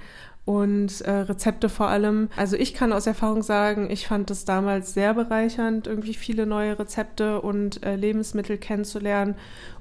und 0.46 1.00
äh, 1.02 1.12
Rezepte 1.12 1.70
vor 1.70 1.88
allem. 1.88 2.28
Also 2.36 2.58
ich 2.58 2.74
kann 2.74 2.92
aus 2.92 3.08
Erfahrung 3.08 3.44
sagen, 3.44 3.90
ich 3.90 4.08
fand 4.08 4.30
es 4.30 4.44
damals 4.44 4.94
sehr 4.94 5.14
bereichernd, 5.14 5.88
irgendwie 5.88 6.14
viele 6.14 6.46
neue 6.46 6.78
Rezepte 6.78 7.40
und 7.42 7.86
äh, 7.86 7.96
Lebensmittel 7.96 8.58
kennenzulernen. 8.58 9.36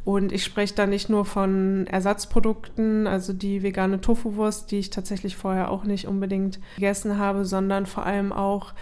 Und 0.04 0.30
ich 0.30 0.44
spreche 0.44 0.74
da 0.74 0.86
nicht 0.86 1.08
nur 1.08 1.24
von 1.24 1.88
Ersatzprodukten, 1.88 3.08
also 3.08 3.32
die 3.32 3.64
vegane 3.64 4.00
Tofu-Wurst, 4.00 4.70
die 4.70 4.78
ich 4.78 4.90
tatsächlich 4.90 5.36
vorher 5.36 5.70
auch 5.70 5.82
nicht 5.82 6.06
unbedingt 6.06 6.60
gegessen 6.76 7.18
habe, 7.18 7.44
sondern 7.44 7.86
vor 7.86 8.06
allem 8.06 8.32
auch 8.32 8.72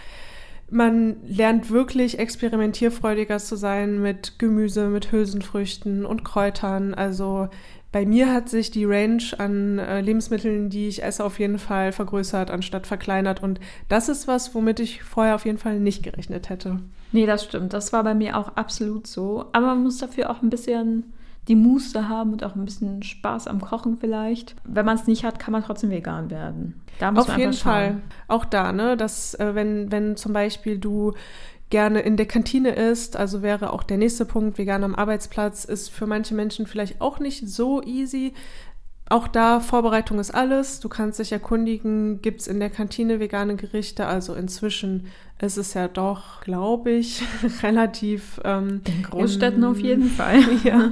man 0.71 1.17
lernt 1.27 1.69
wirklich 1.69 2.17
experimentierfreudiger 2.17 3.37
zu 3.39 3.55
sein 3.55 4.01
mit 4.01 4.39
Gemüse, 4.39 4.87
mit 4.87 5.11
Hülsenfrüchten 5.11 6.05
und 6.05 6.23
Kräutern. 6.23 6.93
Also 6.93 7.49
bei 7.91 8.05
mir 8.05 8.33
hat 8.33 8.47
sich 8.47 8.71
die 8.71 8.85
Range 8.85 9.21
an 9.37 9.77
äh, 9.77 9.99
Lebensmitteln, 9.99 10.69
die 10.69 10.87
ich 10.87 11.03
esse, 11.03 11.25
auf 11.25 11.39
jeden 11.39 11.59
Fall 11.59 11.91
vergrößert, 11.91 12.49
anstatt 12.49 12.87
verkleinert. 12.87 13.43
Und 13.43 13.59
das 13.89 14.07
ist 14.07 14.29
was, 14.29 14.55
womit 14.55 14.79
ich 14.79 15.03
vorher 15.03 15.35
auf 15.35 15.45
jeden 15.45 15.57
Fall 15.57 15.79
nicht 15.79 16.03
gerechnet 16.03 16.49
hätte. 16.49 16.79
Nee, 17.11 17.25
das 17.25 17.43
stimmt. 17.43 17.73
Das 17.73 17.91
war 17.91 18.03
bei 18.05 18.13
mir 18.13 18.37
auch 18.37 18.55
absolut 18.55 19.07
so. 19.07 19.45
Aber 19.51 19.67
man 19.67 19.83
muss 19.83 19.97
dafür 19.97 20.29
auch 20.29 20.41
ein 20.41 20.49
bisschen 20.49 21.11
die 21.47 21.55
Muße 21.55 22.07
haben 22.07 22.33
und 22.33 22.43
auch 22.43 22.55
ein 22.55 22.65
bisschen 22.65 23.01
Spaß 23.01 23.47
am 23.47 23.61
Kochen 23.61 23.97
vielleicht. 23.97 24.55
Wenn 24.63 24.85
man 24.85 24.95
es 24.95 25.07
nicht 25.07 25.23
hat, 25.23 25.39
kann 25.39 25.51
man 25.51 25.63
trotzdem 25.63 25.89
vegan 25.89 26.29
werden. 26.29 26.81
Da 26.99 27.11
muss 27.11 27.23
Auf 27.23 27.27
man 27.29 27.39
jeden 27.39 27.53
Fall. 27.53 28.01
Auch 28.27 28.45
da, 28.45 28.71
ne, 28.71 28.95
dass 28.95 29.33
äh, 29.35 29.55
wenn, 29.55 29.91
wenn 29.91 30.15
zum 30.15 30.33
Beispiel 30.33 30.77
du 30.77 31.13
gerne 31.71 32.01
in 32.01 32.17
der 32.17 32.27
Kantine 32.27 32.75
isst, 32.75 33.17
also 33.17 33.41
wäre 33.41 33.73
auch 33.73 33.83
der 33.83 33.97
nächste 33.97 34.25
Punkt, 34.25 34.57
vegan 34.57 34.83
am 34.83 34.93
Arbeitsplatz, 34.93 35.65
ist 35.65 35.89
für 35.89 36.05
manche 36.05 36.35
Menschen 36.35 36.67
vielleicht 36.67 37.01
auch 37.01 37.19
nicht 37.19 37.47
so 37.47 37.81
easy. 37.81 38.33
Auch 39.09 39.27
da, 39.27 39.59
Vorbereitung 39.59 40.19
ist 40.19 40.31
alles. 40.31 40.79
Du 40.79 40.87
kannst 40.87 41.19
dich 41.19 41.31
erkundigen, 41.31 42.21
gibt 42.21 42.41
es 42.41 42.47
in 42.47 42.59
der 42.59 42.69
Kantine 42.69 43.19
vegane 43.19 43.55
Gerichte. 43.55 44.05
Also 44.05 44.35
inzwischen 44.35 45.07
ist 45.41 45.57
es 45.57 45.73
ja 45.73 45.87
doch, 45.87 46.41
glaube 46.41 46.91
ich, 46.91 47.23
relativ. 47.63 48.39
Ähm, 48.43 48.81
in 48.85 49.03
Großstädten 49.03 49.63
im, 49.63 49.69
auf 49.69 49.79
jeden 49.79 50.09
Fall. 50.09 50.39
ja, 50.63 50.91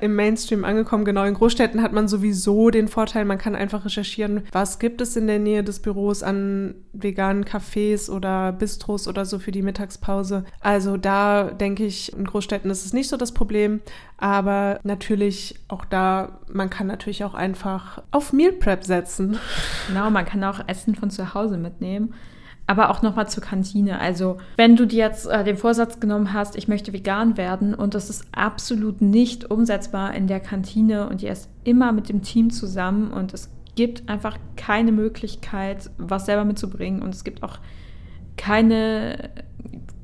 im 0.00 0.16
Mainstream 0.16 0.64
angekommen. 0.64 1.04
Genau, 1.04 1.24
in 1.24 1.34
Großstädten 1.34 1.82
hat 1.82 1.92
man 1.92 2.08
sowieso 2.08 2.70
den 2.70 2.88
Vorteil, 2.88 3.24
man 3.24 3.38
kann 3.38 3.54
einfach 3.54 3.84
recherchieren, 3.84 4.42
was 4.52 4.78
gibt 4.78 5.00
es 5.00 5.16
in 5.16 5.26
der 5.26 5.38
Nähe 5.38 5.62
des 5.62 5.80
Büros 5.80 6.22
an 6.22 6.74
veganen 6.92 7.44
Cafés 7.44 8.10
oder 8.10 8.52
Bistros 8.52 9.08
oder 9.08 9.24
so 9.24 9.38
für 9.38 9.52
die 9.52 9.62
Mittagspause. 9.62 10.44
Also 10.60 10.96
da 10.96 11.50
denke 11.50 11.84
ich, 11.84 12.12
in 12.12 12.24
Großstädten 12.24 12.70
ist 12.70 12.86
es 12.86 12.92
nicht 12.92 13.08
so 13.08 13.16
das 13.16 13.32
Problem. 13.32 13.80
Aber 14.16 14.80
natürlich 14.84 15.56
auch 15.68 15.84
da, 15.84 16.38
man 16.48 16.70
kann 16.70 16.86
natürlich 16.86 17.24
auch 17.24 17.34
einfach 17.34 18.02
auf 18.10 18.32
Meal 18.32 18.52
Prep 18.52 18.84
setzen. 18.84 19.38
Genau, 19.88 20.08
man 20.10 20.24
kann 20.24 20.42
auch 20.44 20.60
Essen 20.66 20.94
von 20.94 21.10
zu 21.10 21.34
Hause 21.34 21.58
mitnehmen. 21.58 22.14
Aber 22.66 22.90
auch 22.90 23.02
nochmal 23.02 23.28
zur 23.28 23.42
Kantine. 23.42 24.00
Also, 24.00 24.38
wenn 24.56 24.74
du 24.74 24.86
dir 24.86 24.98
jetzt 24.98 25.26
äh, 25.26 25.44
den 25.44 25.56
Vorsatz 25.56 26.00
genommen 26.00 26.32
hast, 26.32 26.56
ich 26.56 26.66
möchte 26.66 26.92
vegan 26.92 27.36
werden 27.36 27.74
und 27.74 27.94
das 27.94 28.08
ist 28.08 28.26
absolut 28.32 29.02
nicht 29.02 29.50
umsetzbar 29.50 30.14
in 30.14 30.26
der 30.26 30.40
Kantine 30.40 31.08
und 31.08 31.22
ihr 31.22 31.30
esst 31.30 31.50
immer 31.64 31.92
mit 31.92 32.08
dem 32.08 32.22
Team 32.22 32.50
zusammen 32.50 33.12
und 33.12 33.34
es 33.34 33.50
gibt 33.74 34.08
einfach 34.08 34.38
keine 34.56 34.92
Möglichkeit, 34.92 35.90
was 35.98 36.26
selber 36.26 36.44
mitzubringen 36.44 37.02
und 37.02 37.14
es 37.14 37.24
gibt 37.24 37.42
auch 37.42 37.58
keine 38.36 39.30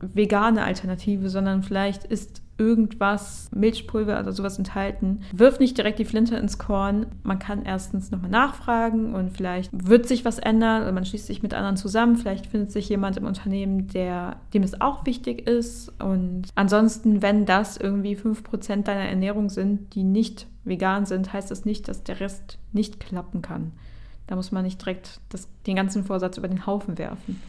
vegane 0.00 0.62
Alternative, 0.62 1.28
sondern 1.28 1.62
vielleicht 1.62 2.04
ist 2.04 2.42
irgendwas, 2.60 3.50
Milchpulver 3.54 4.20
oder 4.20 4.32
sowas 4.32 4.58
enthalten. 4.58 5.22
Wirf 5.32 5.58
nicht 5.58 5.78
direkt 5.78 5.98
die 5.98 6.04
Flinte 6.04 6.36
ins 6.36 6.58
Korn. 6.58 7.06
Man 7.22 7.38
kann 7.38 7.64
erstens 7.64 8.10
nochmal 8.10 8.30
nachfragen 8.30 9.14
und 9.14 9.30
vielleicht 9.30 9.70
wird 9.72 10.06
sich 10.06 10.26
was 10.26 10.38
ändern 10.38 10.82
oder 10.82 10.92
man 10.92 11.06
schließt 11.06 11.26
sich 11.26 11.42
mit 11.42 11.54
anderen 11.54 11.78
zusammen. 11.78 12.16
Vielleicht 12.16 12.46
findet 12.46 12.70
sich 12.70 12.88
jemand 12.90 13.16
im 13.16 13.24
Unternehmen, 13.24 13.88
der, 13.88 14.36
dem 14.52 14.62
es 14.62 14.80
auch 14.80 15.06
wichtig 15.06 15.48
ist. 15.48 15.90
Und 16.00 16.48
ansonsten, 16.54 17.22
wenn 17.22 17.46
das 17.46 17.78
irgendwie 17.78 18.14
5% 18.14 18.82
deiner 18.82 19.08
Ernährung 19.08 19.48
sind, 19.48 19.94
die 19.94 20.04
nicht 20.04 20.46
vegan 20.64 21.06
sind, 21.06 21.32
heißt 21.32 21.50
das 21.50 21.64
nicht, 21.64 21.88
dass 21.88 22.04
der 22.04 22.20
Rest 22.20 22.58
nicht 22.72 23.00
klappen 23.00 23.40
kann. 23.40 23.72
Da 24.26 24.36
muss 24.36 24.52
man 24.52 24.64
nicht 24.64 24.80
direkt 24.80 25.20
das, 25.30 25.48
den 25.66 25.76
ganzen 25.76 26.04
Vorsatz 26.04 26.36
über 26.36 26.46
den 26.46 26.66
Haufen 26.66 26.98
werfen. 26.98 27.40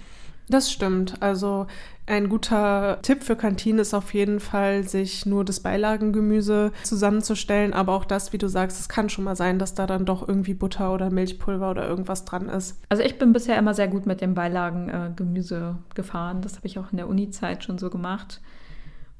Das 0.51 0.69
stimmt. 0.69 1.21
Also 1.21 1.65
ein 2.05 2.27
guter 2.27 2.99
Tipp 3.03 3.23
für 3.23 3.37
Kantinen 3.37 3.79
ist 3.79 3.93
auf 3.93 4.13
jeden 4.13 4.41
Fall, 4.41 4.83
sich 4.83 5.25
nur 5.25 5.45
das 5.45 5.61
Beilagengemüse 5.61 6.73
zusammenzustellen. 6.83 7.73
Aber 7.73 7.93
auch 7.93 8.03
das, 8.03 8.33
wie 8.33 8.37
du 8.37 8.49
sagst, 8.49 8.77
es 8.77 8.89
kann 8.89 9.07
schon 9.07 9.23
mal 9.23 9.37
sein, 9.37 9.59
dass 9.59 9.75
da 9.75 9.87
dann 9.87 10.05
doch 10.05 10.27
irgendwie 10.27 10.53
Butter 10.53 10.93
oder 10.93 11.09
Milchpulver 11.09 11.71
oder 11.71 11.87
irgendwas 11.87 12.25
dran 12.25 12.49
ist. 12.49 12.77
Also 12.89 13.01
ich 13.01 13.17
bin 13.17 13.31
bisher 13.31 13.57
immer 13.57 13.73
sehr 13.73 13.87
gut 13.87 14.05
mit 14.05 14.19
dem 14.19 14.33
Beilagengemüse 14.33 15.77
äh, 15.79 15.95
gefahren. 15.95 16.41
Das 16.41 16.57
habe 16.57 16.67
ich 16.67 16.77
auch 16.77 16.91
in 16.91 16.97
der 16.97 17.07
Uni-Zeit 17.07 17.63
schon 17.63 17.77
so 17.77 17.89
gemacht. 17.89 18.41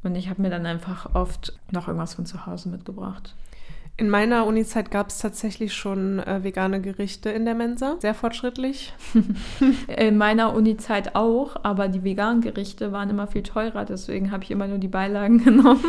Und 0.04 0.16
ich 0.16 0.30
habe 0.30 0.42
mir 0.42 0.50
dann 0.50 0.66
einfach 0.66 1.16
oft 1.16 1.58
noch 1.72 1.88
irgendwas 1.88 2.16
von 2.16 2.26
zu 2.26 2.46
Hause 2.46 2.68
mitgebracht. 2.68 3.36
In 3.98 4.10
meiner 4.10 4.48
Uni-Zeit 4.48 4.90
gab 4.90 5.10
es 5.10 5.20
tatsächlich 5.20 5.74
schon 5.74 6.20
äh, 6.20 6.44
vegane 6.44 6.82
Gerichte 6.82 7.30
in 7.30 7.46
der 7.46 7.54
Mensa. 7.54 7.98
Sehr 8.00 8.16
fortschrittlich. 8.16 8.94
in 9.88 10.18
meiner 10.18 10.54
Uni-Zeit 10.54 11.16
auch, 11.16 11.56
aber 11.64 11.88
die 11.88 12.04
veganen 12.04 12.42
Gerichte 12.42 12.92
waren 12.92 13.10
immer 13.10 13.28
viel 13.28 13.44
teurer, 13.44 13.86
deswegen 13.86 14.32
habe 14.32 14.44
ich 14.44 14.52
immer 14.52 14.68
nur 14.68 14.80
die 14.80 14.88
Beilagen 14.88 15.38
genommen. 15.44 15.84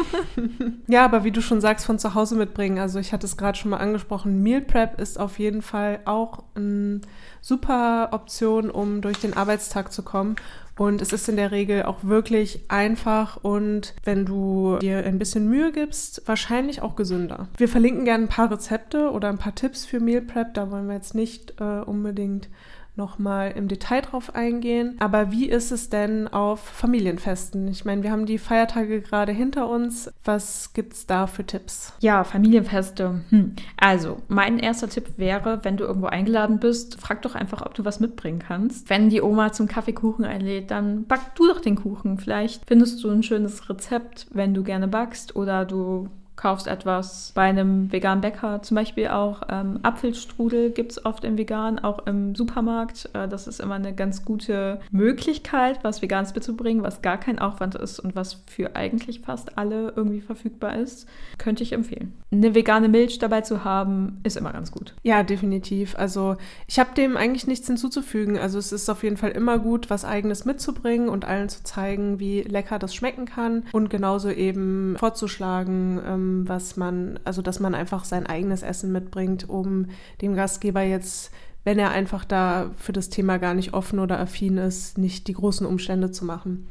ja, 0.89 1.05
aber 1.05 1.25
wie 1.25 1.31
du 1.31 1.41
schon 1.41 1.61
sagst, 1.61 1.87
von 1.87 1.99
zu 1.99 2.15
Hause 2.15 2.37
mitbringen. 2.37 2.79
Also 2.79 2.99
ich 2.99 3.13
hatte 3.13 3.27
es 3.27 3.37
gerade 3.37 3.57
schon 3.57 3.71
mal 3.71 3.79
angesprochen. 3.79 4.43
Meal 4.43 4.61
Prep 4.61 5.01
ist 5.01 5.19
auf 5.19 5.39
jeden 5.39 5.63
Fall 5.63 6.01
auch 6.05 6.43
eine 6.55 7.01
super 7.41 8.11
Option, 8.13 8.71
um 8.71 9.01
durch 9.01 9.19
den 9.19 9.35
Arbeitstag 9.35 9.93
zu 9.93 10.03
kommen. 10.03 10.37
Und 10.77 11.03
es 11.03 11.13
ist 11.13 11.29
in 11.29 11.37
der 11.37 11.51
Regel 11.51 11.83
auch 11.83 11.99
wirklich 12.03 12.61
einfach 12.69 13.37
und 13.37 13.95
wenn 14.05 14.25
du 14.25 14.79
dir 14.81 15.05
ein 15.05 15.19
bisschen 15.19 15.49
Mühe 15.49 15.71
gibst, 15.71 16.23
wahrscheinlich 16.27 16.81
auch 16.81 16.97
gesünder. 16.97 17.49
Wir 17.57 17.69
verlinken 17.69 18.05
gerne 18.05 18.25
ein 18.25 18.29
paar 18.29 18.51
Rezepte 18.51 19.11
oder 19.11 19.29
ein 19.29 19.39
paar 19.39 19.55
Tipps 19.55 19.85
für 19.85 20.01
Meal 20.01 20.23
Prep. 20.23 20.55
Da 20.55 20.71
wollen 20.71 20.87
wir 20.87 20.95
jetzt 20.95 21.15
nicht 21.15 21.61
äh, 21.61 21.81
unbedingt 21.81 22.49
nochmal 22.97 23.53
im 23.53 23.69
Detail 23.69 24.03
drauf 24.03 24.35
eingehen. 24.35 24.97
Aber 24.99 25.33
wie 25.33 25.47
ist 25.49 25.71
es 25.71 25.89
denn 25.89 26.29
auf 26.29 26.61
Familienfesten? 26.61 27.69
Ich 27.69 27.85
meine, 27.85 28.03
wir 28.03 28.11
haben 28.11 28.27
die 28.27 28.39
Feiertage 28.39 29.01
gerade 29.01 29.33
hinter 29.33 29.69
uns. 29.69 30.13
Was 30.25 30.73
gibt 30.73 30.93
es 30.93 31.07
da 31.07 31.27
für 31.27 31.45
Tipps? 31.45 31.95
Ja, 32.01 32.25
Familienfeste. 32.25 33.23
Hm. 33.31 33.57
Also, 33.77 34.19
mein 34.29 34.59
erster 34.59 34.89
Tipp 34.89 35.15
wäre, 35.17 35.61
wenn 35.63 35.77
du 35.77 35.85
irgendwo 35.85 36.09
eingeladen 36.09 36.59
bist, 36.59 37.01
frag 37.01 37.23
doch 37.23 37.35
einfach, 37.35 37.65
ob 37.65 37.75
du 37.75 37.85
was 37.85 38.01
mitbringen 38.01 38.41
kannst. 38.41 38.91
Wenn 38.91 39.09
die 39.09 39.23
Oma 39.23 39.53
zum 39.53 39.69
Kaffeekuchen 39.69 40.25
einlädt, 40.25 40.71
dann 40.71 41.05
back 41.05 41.35
du 41.35 41.47
doch 41.47 41.61
den 41.61 41.77
Kuchen. 41.77 42.19
Vielleicht 42.19 42.67
findest 42.67 43.03
du 43.03 43.11
ein 43.11 43.23
schönes 43.23 43.69
Rezept, 43.69 44.27
wenn 44.33 44.55
du 44.55 44.63
gerne 44.63 44.89
backst 44.89 45.35
oder 45.37 45.65
du 45.65 46.09
kaufst 46.37 46.67
etwas 46.67 47.33
bei 47.35 47.43
einem 47.43 47.93
veganen 47.93 48.21
Bäcker, 48.21 48.63
zum 48.63 48.75
Beispiel 48.77 49.09
auch 49.09 49.43
ähm, 49.51 49.81
Apfelstrudel 49.83 50.71
gibt 50.71 50.93
es 50.93 51.05
oft 51.05 51.25
im 51.25 51.37
Vegan, 51.37 51.79
auch 51.79 52.07
im 52.07 52.35
Supermarkt. 52.35 53.11
Äh, 53.13 53.29
das 53.29 53.47
ist 53.47 53.61
immer 53.61 53.75
eine 53.75 53.95
ganz 53.95 54.25
gute 54.25 54.81
Möglichkeit, 54.91 55.85
was 55.85 56.03
Veganes 56.03 56.35
mitzubringen, 56.35 56.83
was 56.83 57.03
gar 57.03 57.19
kein 57.19 57.39
Aufwand 57.39 57.75
ist 57.75 58.01
und 58.01 58.17
was 58.17 58.43
für 58.47 58.75
eigentlich 58.77 59.21
fast 59.21 59.59
alle 59.59 59.93
irgendwie 59.95 60.21
verfügbar 60.21 60.77
ist. 60.77 61.07
Könnte 61.39 61.63
ich 61.63 61.73
empfehlen. 61.73 62.13
Eine 62.31 62.55
vegane 62.55 62.89
Milch 62.89 63.19
dabei 63.19 63.43
zu 63.43 63.65
haben, 63.65 64.21
ist 64.23 64.37
immer 64.37 64.53
ganz 64.53 64.73
gut. 64.73 64.95
Ja, 65.03 65.23
definitiv. 65.23 65.95
Also 65.99 66.37
ich 66.67 66.79
habe 66.79 66.95
dem 66.97 67.17
eigentlich 67.17 67.47
nichts 67.47 67.67
hinzuzufügen. 67.67 68.39
Also 68.39 68.59
es 68.59 68.73
ist 68.73 68.89
auf 68.89 69.03
jeden 69.03 69.19
Fall 69.19 69.31
immer 69.31 69.59
gut, 69.59 69.91
was 69.91 70.05
eigenes 70.05 70.45
mitzubringen 70.45 71.09
und 71.09 71.27
allen 71.27 71.51
zu 71.51 71.63
zeigen, 71.63 72.19
wie 72.19 72.41
lecker 72.43 72.79
das 72.79 72.95
schmecken 72.95 73.27
kann 73.27 73.65
und 73.73 73.91
genauso 73.91 74.31
eben 74.31 74.97
vorzuschlagen, 74.99 76.01
ähm, 76.07 76.32
was 76.49 76.77
man, 76.77 77.19
also 77.25 77.43
dass 77.43 77.61
man 77.61 77.75
einfach 77.75 78.05
sein 78.05 78.27
eigenes 78.27 78.63
Essen 78.63 78.93
mitbringt, 78.93 79.49
um 79.49 79.87
dem 80.21 80.35
Gastgeber 80.35 80.83
jetzt, 80.83 81.33
wenn 81.65 81.79
er 81.79 81.91
einfach 81.91 82.25
da 82.25 82.71
für 82.77 82.93
das 82.93 83.09
Thema 83.09 83.39
gar 83.39 83.55
nicht 83.55 83.75
offen 83.75 83.99
oder 83.99 84.19
affin 84.19 84.59
ist, 84.59 84.99
nicht 84.99 85.29
die 85.29 85.35
großen 85.35 85.67
Umstände 85.67 86.11
zu 86.11 86.25
machen. 86.25 86.69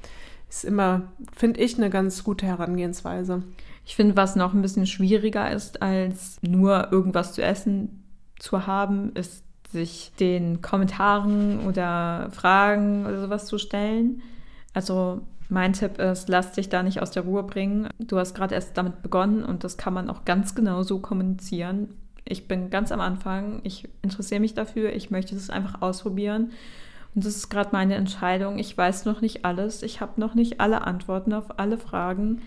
Ist 0.50 0.66
immer, 0.66 1.04
finde 1.34 1.62
ich, 1.62 1.78
eine 1.78 1.90
ganz 1.90 2.24
gute 2.24 2.46
Herangehensweise. 2.46 3.44
Ich 3.86 3.96
finde, 3.96 4.18
was 4.18 4.36
noch 4.36 4.54
ein 4.54 4.62
bisschen 4.62 4.86
schwieriger 4.86 5.52
ist, 5.52 5.82
als 5.82 6.38
nur 6.42 6.92
irgendwas 6.92 7.34
zu 7.34 7.42
essen 7.42 8.04
zu 8.38 8.68
haben, 8.68 9.14
ist 9.14 9.44
sich 9.72 10.12
den 10.20 10.62
Kommentaren 10.62 11.66
oder 11.66 12.30
Fragen 12.32 13.06
oder 13.06 13.22
sowas 13.22 13.46
zu 13.46 13.58
stellen. 13.58 14.22
Also 14.74 15.22
mein 15.52 15.74
Tipp 15.74 16.00
ist, 16.00 16.30
lass 16.30 16.54
dich 16.54 16.70
da 16.70 16.82
nicht 16.82 17.02
aus 17.02 17.12
der 17.12 17.24
Ruhe 17.24 17.44
bringen. 17.44 17.90
Du 18.00 18.18
hast 18.18 18.34
gerade 18.34 18.56
erst 18.56 18.78
damit 18.78 19.02
begonnen 19.02 19.44
und 19.44 19.66
das 19.66 19.78
kann 19.78 19.94
man 19.94 20.10
auch 20.10 20.24
ganz 20.24 20.56
genau 20.56 20.82
so 20.82 21.00
kommunizieren. 21.00 21.90
Ich 22.24 22.48
bin 22.48 22.70
ganz 22.70 22.92
am 22.94 23.02
Anfang, 23.02 23.60
ich 23.64 23.90
interessiere 24.02 24.40
mich 24.40 24.54
dafür, 24.54 24.94
ich 24.94 25.12
möchte 25.12 25.36
es 25.36 25.50
einfach 25.50 25.82
ausprobieren. 25.82 26.52
Und 27.14 27.26
das 27.26 27.36
ist 27.36 27.50
gerade 27.50 27.72
meine 27.74 27.96
Entscheidung. 27.96 28.60
Ich 28.60 28.78
weiß 28.78 29.04
noch 29.04 29.20
nicht 29.20 29.44
alles, 29.44 29.84
ich 29.84 30.00
habe 30.00 30.22
noch 30.22 30.36
nicht 30.36 30.62
alle 30.62 30.88
Antworten 30.88 31.34
auf 31.34 31.60
alle 31.60 31.78
Fragen. 31.78 32.42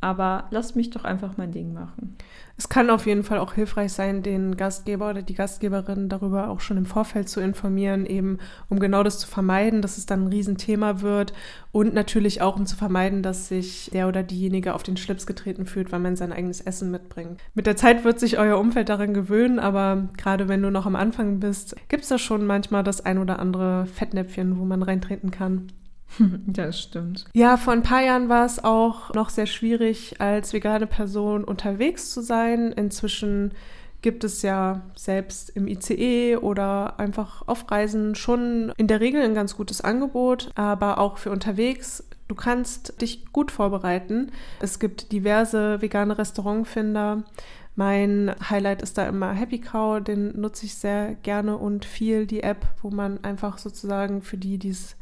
Aber 0.00 0.44
lasst 0.50 0.76
mich 0.76 0.90
doch 0.90 1.04
einfach 1.04 1.36
mein 1.36 1.50
Ding 1.50 1.72
machen. 1.72 2.16
Es 2.56 2.68
kann 2.68 2.90
auf 2.90 3.06
jeden 3.06 3.22
Fall 3.22 3.38
auch 3.38 3.54
hilfreich 3.54 3.92
sein, 3.92 4.24
den 4.24 4.56
Gastgeber 4.56 5.10
oder 5.10 5.22
die 5.22 5.34
Gastgeberin 5.34 6.08
darüber 6.08 6.48
auch 6.50 6.60
schon 6.60 6.76
im 6.76 6.86
Vorfeld 6.86 7.28
zu 7.28 7.40
informieren, 7.40 8.04
eben 8.04 8.38
um 8.68 8.80
genau 8.80 9.04
das 9.04 9.20
zu 9.20 9.28
vermeiden, 9.28 9.80
dass 9.80 9.96
es 9.96 10.06
dann 10.06 10.24
ein 10.24 10.28
Riesenthema 10.28 11.00
wird 11.00 11.32
und 11.70 11.94
natürlich 11.94 12.42
auch 12.42 12.56
um 12.56 12.66
zu 12.66 12.74
vermeiden, 12.74 13.22
dass 13.22 13.46
sich 13.46 13.90
der 13.92 14.08
oder 14.08 14.24
diejenige 14.24 14.74
auf 14.74 14.82
den 14.82 14.96
Schlips 14.96 15.24
getreten 15.24 15.66
fühlt, 15.66 15.92
weil 15.92 16.00
man 16.00 16.16
sein 16.16 16.32
eigenes 16.32 16.60
Essen 16.60 16.90
mitbringt. 16.90 17.40
Mit 17.54 17.66
der 17.66 17.76
Zeit 17.76 18.02
wird 18.02 18.18
sich 18.18 18.38
euer 18.38 18.58
Umfeld 18.58 18.88
daran 18.88 19.14
gewöhnen, 19.14 19.60
aber 19.60 20.08
gerade 20.16 20.48
wenn 20.48 20.62
du 20.62 20.70
noch 20.70 20.86
am 20.86 20.96
Anfang 20.96 21.38
bist, 21.38 21.76
gibt 21.88 22.02
es 22.02 22.08
da 22.08 22.18
schon 22.18 22.44
manchmal 22.44 22.82
das 22.82 23.04
ein 23.04 23.18
oder 23.18 23.38
andere 23.38 23.86
Fettnäpfchen, 23.86 24.58
wo 24.58 24.64
man 24.64 24.82
reintreten 24.82 25.30
kann. 25.30 25.68
Das 26.46 26.80
stimmt. 26.80 27.26
Ja, 27.34 27.56
vor 27.56 27.72
ein 27.72 27.82
paar 27.82 28.02
Jahren 28.02 28.28
war 28.28 28.46
es 28.46 28.62
auch 28.62 29.12
noch 29.14 29.30
sehr 29.30 29.46
schwierig, 29.46 30.20
als 30.20 30.52
vegane 30.52 30.86
Person 30.86 31.44
unterwegs 31.44 32.10
zu 32.10 32.22
sein. 32.22 32.72
Inzwischen 32.72 33.52
gibt 34.00 34.24
es 34.24 34.42
ja 34.42 34.82
selbst 34.94 35.50
im 35.50 35.66
ICE 35.66 36.36
oder 36.36 36.98
einfach 37.00 37.42
auf 37.46 37.70
Reisen 37.70 38.14
schon 38.14 38.72
in 38.76 38.86
der 38.86 39.00
Regel 39.00 39.22
ein 39.22 39.34
ganz 39.34 39.56
gutes 39.56 39.80
Angebot, 39.80 40.50
aber 40.54 40.98
auch 40.98 41.18
für 41.18 41.30
unterwegs. 41.30 42.04
Du 42.28 42.34
kannst 42.34 43.00
dich 43.00 43.32
gut 43.32 43.50
vorbereiten. 43.50 44.30
Es 44.60 44.78
gibt 44.78 45.12
diverse 45.12 45.80
vegane 45.82 46.18
Restaurantfinder. 46.18 47.24
Mein 47.74 48.34
Highlight 48.50 48.82
ist 48.82 48.98
da 48.98 49.06
immer 49.06 49.32
Happy 49.32 49.60
Cow, 49.60 50.02
den 50.02 50.38
nutze 50.40 50.66
ich 50.66 50.74
sehr 50.74 51.14
gerne 51.22 51.56
und 51.56 51.84
viel, 51.84 52.26
die 52.26 52.42
App, 52.42 52.66
wo 52.82 52.90
man 52.90 53.22
einfach 53.24 53.58
sozusagen 53.58 54.20
für 54.20 54.36
die, 54.36 54.58
die 54.58 54.70
es 54.70 54.96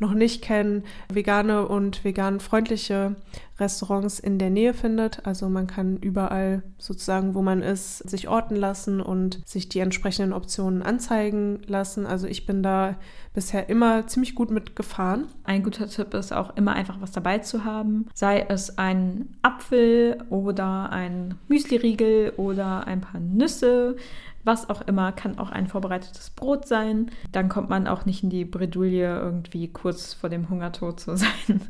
noch 0.00 0.14
nicht 0.14 0.42
kennen, 0.42 0.84
vegane 1.12 1.66
und 1.68 2.04
vegan-freundliche 2.04 3.16
Restaurants 3.60 4.18
in 4.18 4.38
der 4.38 4.50
Nähe 4.50 4.74
findet. 4.74 5.26
Also 5.26 5.48
man 5.48 5.66
kann 5.66 5.98
überall 5.98 6.62
sozusagen, 6.78 7.34
wo 7.34 7.42
man 7.42 7.62
ist, 7.62 7.98
sich 8.08 8.28
orten 8.28 8.56
lassen 8.56 9.00
und 9.00 9.46
sich 9.46 9.68
die 9.68 9.80
entsprechenden 9.80 10.32
Optionen 10.32 10.82
anzeigen 10.82 11.60
lassen. 11.66 12.06
Also 12.06 12.26
ich 12.26 12.46
bin 12.46 12.62
da 12.62 12.96
bisher 13.34 13.68
immer 13.68 14.06
ziemlich 14.06 14.34
gut 14.34 14.50
mitgefahren. 14.50 15.26
Ein 15.44 15.62
guter 15.62 15.88
Tipp 15.88 16.14
ist 16.14 16.32
auch 16.32 16.56
immer 16.56 16.72
einfach 16.72 17.00
was 17.00 17.12
dabei 17.12 17.38
zu 17.38 17.64
haben. 17.64 18.06
Sei 18.14 18.44
es 18.48 18.78
ein 18.78 19.36
Apfel 19.42 20.24
oder 20.30 20.90
ein 20.90 21.36
Müsliriegel 21.48 22.32
oder 22.36 22.86
ein 22.86 23.02
paar 23.02 23.20
Nüsse 23.20 23.96
was 24.44 24.70
auch 24.70 24.80
immer, 24.82 25.12
kann 25.12 25.38
auch 25.38 25.50
ein 25.50 25.66
vorbereitetes 25.66 26.30
Brot 26.30 26.66
sein. 26.66 27.10
Dann 27.32 27.48
kommt 27.48 27.68
man 27.68 27.86
auch 27.86 28.06
nicht 28.06 28.22
in 28.22 28.30
die 28.30 28.44
Bredouille, 28.44 29.18
irgendwie 29.20 29.68
kurz 29.68 30.14
vor 30.14 30.30
dem 30.30 30.48
Hungertod 30.48 31.00
zu 31.00 31.16
sein. 31.16 31.60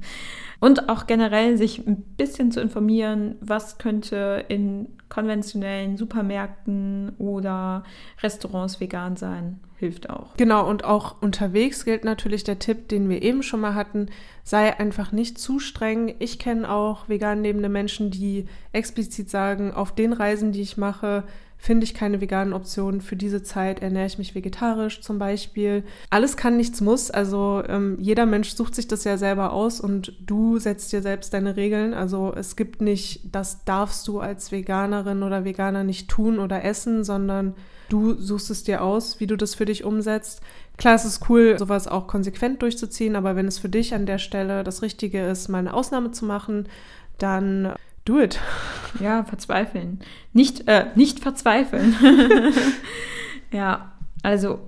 Und 0.60 0.88
auch 0.88 1.06
generell 1.06 1.56
sich 1.56 1.86
ein 1.86 2.02
bisschen 2.16 2.52
zu 2.52 2.60
informieren, 2.60 3.36
was 3.40 3.78
könnte 3.78 4.44
in 4.48 4.88
konventionellen 5.08 5.96
Supermärkten 5.96 7.14
oder 7.18 7.82
Restaurants 8.22 8.78
vegan 8.78 9.16
sein, 9.16 9.58
hilft 9.76 10.10
auch. 10.10 10.36
Genau, 10.36 10.68
und 10.68 10.84
auch 10.84 11.20
unterwegs 11.20 11.84
gilt 11.84 12.04
natürlich 12.04 12.44
der 12.44 12.58
Tipp, 12.58 12.88
den 12.88 13.08
wir 13.08 13.22
eben 13.22 13.42
schon 13.42 13.60
mal 13.60 13.74
hatten, 13.74 14.06
sei 14.44 14.78
einfach 14.78 15.12
nicht 15.12 15.38
zu 15.38 15.58
streng. 15.58 16.14
Ich 16.18 16.38
kenne 16.38 16.70
auch 16.70 17.08
vegan 17.08 17.42
lebende 17.42 17.68
Menschen, 17.68 18.10
die 18.10 18.46
explizit 18.72 19.30
sagen, 19.30 19.72
auf 19.72 19.94
den 19.94 20.12
Reisen, 20.12 20.52
die 20.52 20.62
ich 20.62 20.76
mache, 20.76 21.24
finde 21.60 21.84
ich 21.84 21.92
keine 21.92 22.22
veganen 22.22 22.54
Optionen. 22.54 23.02
Für 23.02 23.16
diese 23.16 23.42
Zeit 23.42 23.82
ernähre 23.82 24.06
ich 24.06 24.16
mich 24.16 24.34
vegetarisch 24.34 25.02
zum 25.02 25.18
Beispiel. 25.18 25.84
Alles 26.08 26.38
kann, 26.38 26.56
nichts 26.56 26.80
muss. 26.80 27.10
Also 27.10 27.62
ähm, 27.68 27.98
jeder 28.00 28.24
Mensch 28.24 28.54
sucht 28.54 28.74
sich 28.74 28.88
das 28.88 29.04
ja 29.04 29.18
selber 29.18 29.52
aus 29.52 29.78
und 29.78 30.14
du 30.20 30.58
setzt 30.58 30.90
dir 30.90 31.02
selbst 31.02 31.34
deine 31.34 31.56
Regeln. 31.56 31.92
Also 31.92 32.32
es 32.34 32.56
gibt 32.56 32.80
nicht, 32.80 33.34
das 33.34 33.62
darfst 33.64 34.08
du 34.08 34.20
als 34.20 34.50
Veganerin 34.50 35.22
oder 35.22 35.44
Veganer 35.44 35.84
nicht 35.84 36.08
tun 36.08 36.38
oder 36.38 36.64
essen, 36.64 37.04
sondern 37.04 37.54
du 37.90 38.14
suchst 38.14 38.50
es 38.50 38.64
dir 38.64 38.82
aus, 38.82 39.20
wie 39.20 39.26
du 39.26 39.36
das 39.36 39.54
für 39.54 39.66
dich 39.66 39.84
umsetzt. 39.84 40.40
Klar, 40.78 40.94
es 40.94 41.04
ist 41.04 41.28
cool, 41.28 41.58
sowas 41.58 41.88
auch 41.88 42.06
konsequent 42.06 42.62
durchzuziehen, 42.62 43.16
aber 43.16 43.36
wenn 43.36 43.46
es 43.46 43.58
für 43.58 43.68
dich 43.68 43.92
an 43.92 44.06
der 44.06 44.16
Stelle 44.18 44.64
das 44.64 44.80
Richtige 44.80 45.26
ist, 45.26 45.48
mal 45.48 45.58
eine 45.58 45.74
Ausnahme 45.74 46.10
zu 46.10 46.24
machen, 46.24 46.68
dann 47.18 47.74
do 48.10 48.20
it. 48.20 48.38
Ja, 48.98 49.22
verzweifeln. 49.22 50.00
Nicht, 50.32 50.66
äh, 50.66 50.86
nicht 50.96 51.20
verzweifeln. 51.20 51.94
ja, 53.52 53.92
also 54.24 54.58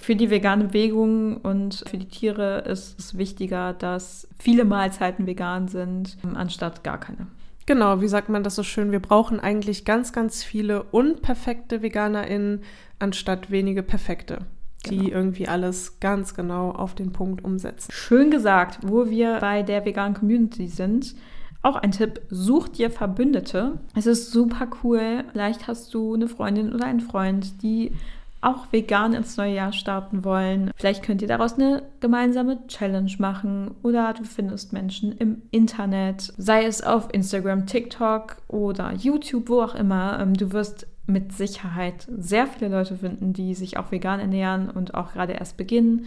für 0.00 0.16
die 0.16 0.30
vegane 0.30 0.64
Bewegung 0.64 1.36
und 1.36 1.84
für 1.86 1.98
die 1.98 2.08
Tiere 2.08 2.60
ist 2.60 2.98
es 2.98 3.18
wichtiger, 3.18 3.74
dass 3.74 4.26
viele 4.38 4.64
Mahlzeiten 4.64 5.26
vegan 5.26 5.68
sind, 5.68 6.16
anstatt 6.34 6.82
gar 6.84 6.98
keine. 6.98 7.26
Genau, 7.66 8.00
wie 8.00 8.08
sagt 8.08 8.30
man 8.30 8.42
das 8.42 8.54
so 8.54 8.62
schön? 8.62 8.92
Wir 8.92 9.00
brauchen 9.00 9.40
eigentlich 9.40 9.84
ganz, 9.84 10.14
ganz 10.14 10.42
viele 10.42 10.84
unperfekte 10.84 11.82
VeganerInnen 11.82 12.62
anstatt 12.98 13.50
wenige 13.50 13.82
perfekte, 13.82 14.38
die 14.86 14.96
genau. 14.96 15.10
irgendwie 15.10 15.48
alles 15.48 16.00
ganz 16.00 16.34
genau 16.34 16.70
auf 16.70 16.94
den 16.94 17.12
Punkt 17.12 17.44
umsetzen. 17.44 17.92
Schön 17.92 18.30
gesagt, 18.30 18.78
wo 18.82 19.10
wir 19.10 19.38
bei 19.38 19.62
der 19.62 19.84
veganen 19.84 20.14
Community 20.14 20.66
sind. 20.66 21.14
Auch 21.62 21.76
ein 21.76 21.92
Tipp, 21.92 22.22
such 22.30 22.68
dir 22.68 22.90
Verbündete. 22.90 23.78
Es 23.94 24.06
ist 24.06 24.30
super 24.30 24.68
cool. 24.82 25.24
Vielleicht 25.32 25.68
hast 25.68 25.92
du 25.92 26.14
eine 26.14 26.28
Freundin 26.28 26.72
oder 26.72 26.86
einen 26.86 27.00
Freund, 27.00 27.62
die 27.62 27.92
auch 28.40 28.72
vegan 28.72 29.12
ins 29.12 29.36
neue 29.36 29.54
Jahr 29.54 29.72
starten 29.72 30.24
wollen. 30.24 30.70
Vielleicht 30.76 31.02
könnt 31.02 31.20
ihr 31.20 31.28
daraus 31.28 31.54
eine 31.54 31.82
gemeinsame 32.00 32.66
Challenge 32.68 33.12
machen 33.18 33.72
oder 33.82 34.14
du 34.14 34.24
findest 34.24 34.72
Menschen 34.72 35.12
im 35.12 35.42
Internet, 35.50 36.32
sei 36.38 36.64
es 36.64 36.82
auf 36.82 37.12
Instagram, 37.12 37.66
TikTok 37.66 38.38
oder 38.48 38.94
YouTube, 38.94 39.48
wo 39.50 39.60
auch 39.60 39.74
immer. 39.74 40.18
Ähm, 40.20 40.34
du 40.34 40.52
wirst 40.52 40.86
mit 41.06 41.32
Sicherheit 41.32 42.06
sehr 42.16 42.46
viele 42.46 42.70
Leute 42.70 42.96
finden, 42.96 43.32
die 43.32 43.54
sich 43.54 43.76
auch 43.76 43.90
vegan 43.90 44.20
ernähren 44.20 44.70
und 44.70 44.94
auch 44.94 45.12
gerade 45.12 45.34
erst 45.34 45.56
beginnen. 45.56 46.06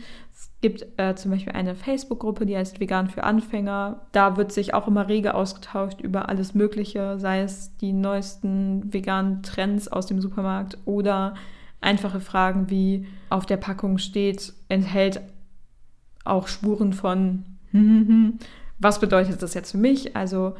Gibt 0.63 0.87
äh, 0.97 1.13
zum 1.13 1.29
Beispiel 1.29 1.51
eine 1.51 1.75
Facebook-Gruppe, 1.75 2.45
die 2.45 2.55
heißt 2.55 2.79
Vegan 2.79 3.09
für 3.09 3.25
Anfänger. 3.25 4.07
Da 4.13 4.37
wird 4.37 4.53
sich 4.53 4.73
auch 4.73 4.87
immer 4.87 5.09
rege 5.09 5.35
ausgetauscht 5.35 5.99
über 5.99 6.29
alles 6.29 6.55
Mögliche, 6.55 7.19
sei 7.19 7.41
es 7.41 7.75
die 7.77 7.91
neuesten 7.91 8.91
veganen 8.93 9.43
Trends 9.43 9.89
aus 9.89 10.07
dem 10.07 10.21
Supermarkt 10.21 10.77
oder 10.85 11.35
einfache 11.81 12.21
Fragen 12.21 12.69
wie 12.69 13.05
auf 13.29 13.45
der 13.45 13.57
Packung 13.57 13.97
steht, 13.97 14.53
enthält 14.69 15.19
auch 16.23 16.47
Spuren 16.47 16.93
von 16.93 17.43
was 18.79 19.01
bedeutet 19.01 19.41
das 19.41 19.53
jetzt 19.53 19.71
für 19.71 19.77
mich? 19.77 20.15
Also 20.15 20.55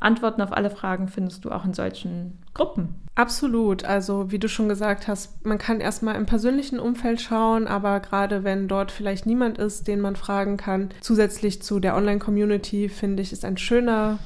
Antworten 0.00 0.42
auf 0.42 0.52
alle 0.52 0.70
Fragen 0.70 1.08
findest 1.08 1.44
du 1.44 1.50
auch 1.50 1.64
in 1.64 1.74
solchen 1.74 2.38
Gruppen. 2.54 2.94
Absolut. 3.14 3.84
Also 3.84 4.32
wie 4.32 4.38
du 4.38 4.48
schon 4.48 4.68
gesagt 4.68 5.06
hast, 5.06 5.44
man 5.44 5.58
kann 5.58 5.80
erstmal 5.80 6.16
im 6.16 6.26
persönlichen 6.26 6.80
Umfeld 6.80 7.20
schauen, 7.20 7.66
aber 7.66 8.00
gerade 8.00 8.44
wenn 8.44 8.66
dort 8.66 8.90
vielleicht 8.90 9.26
niemand 9.26 9.58
ist, 9.58 9.86
den 9.88 10.00
man 10.00 10.16
fragen 10.16 10.56
kann, 10.56 10.88
zusätzlich 11.02 11.62
zu 11.62 11.80
der 11.80 11.96
Online-Community, 11.96 12.88
finde 12.88 13.22
ich, 13.22 13.32
ist 13.32 13.44
ein 13.44 13.58
schöner 13.58 14.18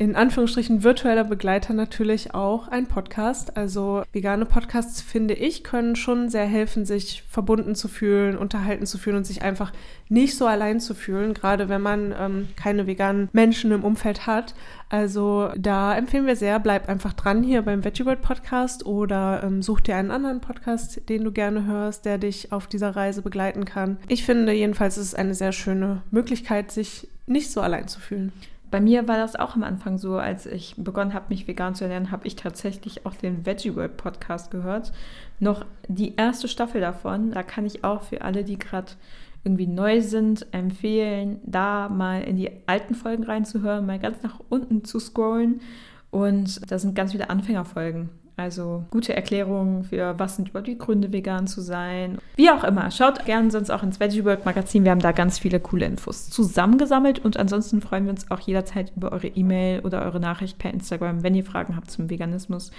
in 0.00 0.14
Anführungsstrichen 0.14 0.84
virtueller 0.84 1.24
Begleiter 1.24 1.74
natürlich 1.74 2.32
auch 2.32 2.68
ein 2.68 2.86
Podcast. 2.86 3.56
Also 3.56 4.04
vegane 4.12 4.46
Podcasts, 4.46 5.02
finde 5.02 5.34
ich, 5.34 5.64
können 5.64 5.96
schon 5.96 6.28
sehr 6.28 6.46
helfen, 6.46 6.84
sich 6.84 7.24
verbunden 7.28 7.74
zu 7.74 7.88
fühlen, 7.88 8.38
unterhalten 8.38 8.86
zu 8.86 8.96
fühlen 8.96 9.16
und 9.16 9.26
sich 9.26 9.42
einfach 9.42 9.72
nicht 10.08 10.36
so 10.36 10.46
allein 10.46 10.78
zu 10.78 10.94
fühlen, 10.94 11.34
gerade 11.34 11.68
wenn 11.68 11.82
man 11.82 12.14
ähm, 12.16 12.48
keine 12.54 12.86
veganen 12.86 13.28
Menschen 13.32 13.72
im 13.72 13.82
Umfeld 13.82 14.28
hat. 14.28 14.54
Also 14.88 15.50
da 15.58 15.96
empfehlen 15.96 16.26
wir 16.26 16.36
sehr, 16.36 16.60
bleib 16.60 16.88
einfach 16.88 17.12
dran 17.12 17.42
hier 17.42 17.62
beim 17.62 17.84
Veggie 17.84 18.06
World 18.06 18.22
Podcast 18.22 18.86
oder 18.86 19.42
ähm, 19.42 19.62
such 19.62 19.80
dir 19.80 19.96
einen 19.96 20.12
anderen 20.12 20.40
Podcast, 20.40 21.08
den 21.08 21.24
du 21.24 21.32
gerne 21.32 21.66
hörst, 21.66 22.04
der 22.04 22.18
dich 22.18 22.52
auf 22.52 22.68
dieser 22.68 22.94
Reise 22.94 23.22
begleiten 23.22 23.64
kann. 23.64 23.98
Ich 24.06 24.24
finde 24.24 24.52
jedenfalls, 24.52 24.96
es 24.96 25.06
ist 25.08 25.18
eine 25.18 25.34
sehr 25.34 25.50
schöne 25.50 26.02
Möglichkeit, 26.12 26.70
sich 26.70 27.08
nicht 27.26 27.50
so 27.50 27.60
allein 27.60 27.88
zu 27.88 27.98
fühlen 27.98 28.32
bei 28.70 28.80
mir 28.80 29.08
war 29.08 29.16
das 29.16 29.36
auch 29.36 29.54
am 29.54 29.62
Anfang 29.62 29.98
so, 29.98 30.18
als 30.18 30.46
ich 30.46 30.74
begonnen 30.76 31.14
habe, 31.14 31.26
mich 31.28 31.46
vegan 31.48 31.74
zu 31.74 31.84
ernähren, 31.84 32.10
habe 32.10 32.26
ich 32.26 32.36
tatsächlich 32.36 33.06
auch 33.06 33.14
den 33.14 33.46
Veggie 33.46 33.74
World 33.74 33.96
Podcast 33.96 34.50
gehört. 34.50 34.92
Noch 35.40 35.64
die 35.88 36.16
erste 36.16 36.48
Staffel 36.48 36.80
davon. 36.80 37.30
Da 37.32 37.42
kann 37.42 37.66
ich 37.66 37.84
auch 37.84 38.02
für 38.02 38.22
alle, 38.22 38.44
die 38.44 38.58
gerade 38.58 38.92
irgendwie 39.44 39.66
neu 39.66 40.00
sind, 40.00 40.46
empfehlen, 40.52 41.40
da 41.44 41.88
mal 41.88 42.22
in 42.22 42.36
die 42.36 42.50
alten 42.66 42.94
Folgen 42.94 43.24
reinzuhören, 43.24 43.86
mal 43.86 43.98
ganz 43.98 44.22
nach 44.22 44.40
unten 44.48 44.84
zu 44.84 44.98
scrollen. 44.98 45.60
Und 46.10 46.70
da 46.70 46.78
sind 46.78 46.94
ganz 46.94 47.12
viele 47.12 47.30
Anfängerfolgen. 47.30 48.10
Also 48.38 48.84
gute 48.92 49.16
Erklärungen 49.16 49.82
für, 49.82 50.16
was 50.16 50.36
sind 50.36 50.48
überhaupt 50.48 50.68
die 50.68 50.78
Gründe, 50.78 51.12
vegan 51.12 51.48
zu 51.48 51.60
sein. 51.60 52.18
Wie 52.36 52.50
auch 52.50 52.62
immer, 52.62 52.88
schaut 52.92 53.24
gerne 53.24 53.50
sonst 53.50 53.68
auch 53.68 53.82
ins 53.82 53.98
Veggie 53.98 54.24
World 54.24 54.44
Magazin. 54.44 54.84
Wir 54.84 54.92
haben 54.92 55.00
da 55.00 55.10
ganz 55.10 55.40
viele 55.40 55.58
coole 55.58 55.86
Infos 55.86 56.30
zusammengesammelt. 56.30 57.18
Und 57.18 57.36
ansonsten 57.36 57.80
freuen 57.80 58.04
wir 58.04 58.12
uns 58.12 58.30
auch 58.30 58.38
jederzeit 58.38 58.92
über 58.94 59.10
eure 59.10 59.26
E-Mail 59.26 59.80
oder 59.80 60.02
eure 60.02 60.20
Nachricht 60.20 60.56
per 60.56 60.72
Instagram, 60.72 61.24
wenn 61.24 61.34
ihr 61.34 61.44
Fragen 61.44 61.74
habt 61.74 61.90
zum 61.90 62.10
Veganismus. 62.10 62.70